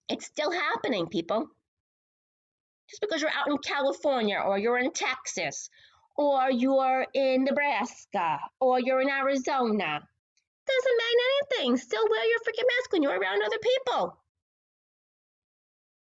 It's 0.10 0.26
still 0.26 0.52
happening, 0.52 1.08
people. 1.08 1.48
Just 2.90 3.02
because 3.02 3.22
you're 3.22 3.32
out 3.32 3.48
in 3.48 3.58
California 3.58 4.38
or 4.38 4.60
you're 4.60 4.78
in 4.78 4.92
Texas 4.92 5.70
or 6.16 6.52
you're 6.52 7.06
in 7.14 7.44
Nebraska, 7.44 8.40
or 8.60 8.80
you're 8.80 9.02
in 9.02 9.10
Arizona. 9.10 10.08
Doesn't 10.66 10.98
mean 10.98 11.18
anything. 11.32 11.78
Still 11.78 12.08
wear 12.10 12.26
your 12.26 12.40
freaking 12.40 12.68
mask 12.68 12.92
when 12.92 13.04
you're 13.04 13.20
around 13.20 13.44
other 13.44 13.58
people. 13.62 14.18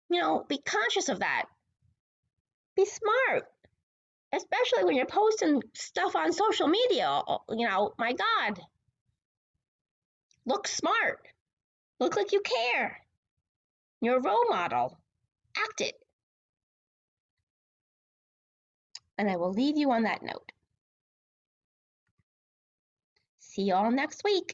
You 0.10 0.22
know, 0.22 0.46
be 0.48 0.58
conscious 0.58 1.10
of 1.10 1.20
that. 1.20 1.46
Be 2.76 2.86
smart. 2.86 3.46
Especially 4.34 4.84
when 4.84 4.96
you're 4.96 5.06
posting 5.06 5.62
stuff 5.74 6.15
on 6.15 6.32
social 6.32 6.67
media. 6.67 7.22
You 7.50 7.67
know, 7.67 7.93
my 7.98 8.13
God. 8.13 8.60
Look 10.46 10.67
smart. 10.67 11.20
Look 12.00 12.15
like 12.15 12.32
you 12.32 12.41
care. 12.41 12.98
You're 14.02 14.17
a 14.17 14.22
role 14.22 14.46
model. 14.50 14.98
Act 15.58 15.82
it. 15.82 15.96
And 19.17 19.30
I 19.30 19.36
will 19.38 19.51
leave 19.51 19.77
you 19.77 19.91
on 19.91 20.03
that 20.03 20.21
note. 20.21 20.51
See 23.39 23.63
you 23.63 23.73
all 23.73 23.91
next 23.91 24.23
week. 24.23 24.45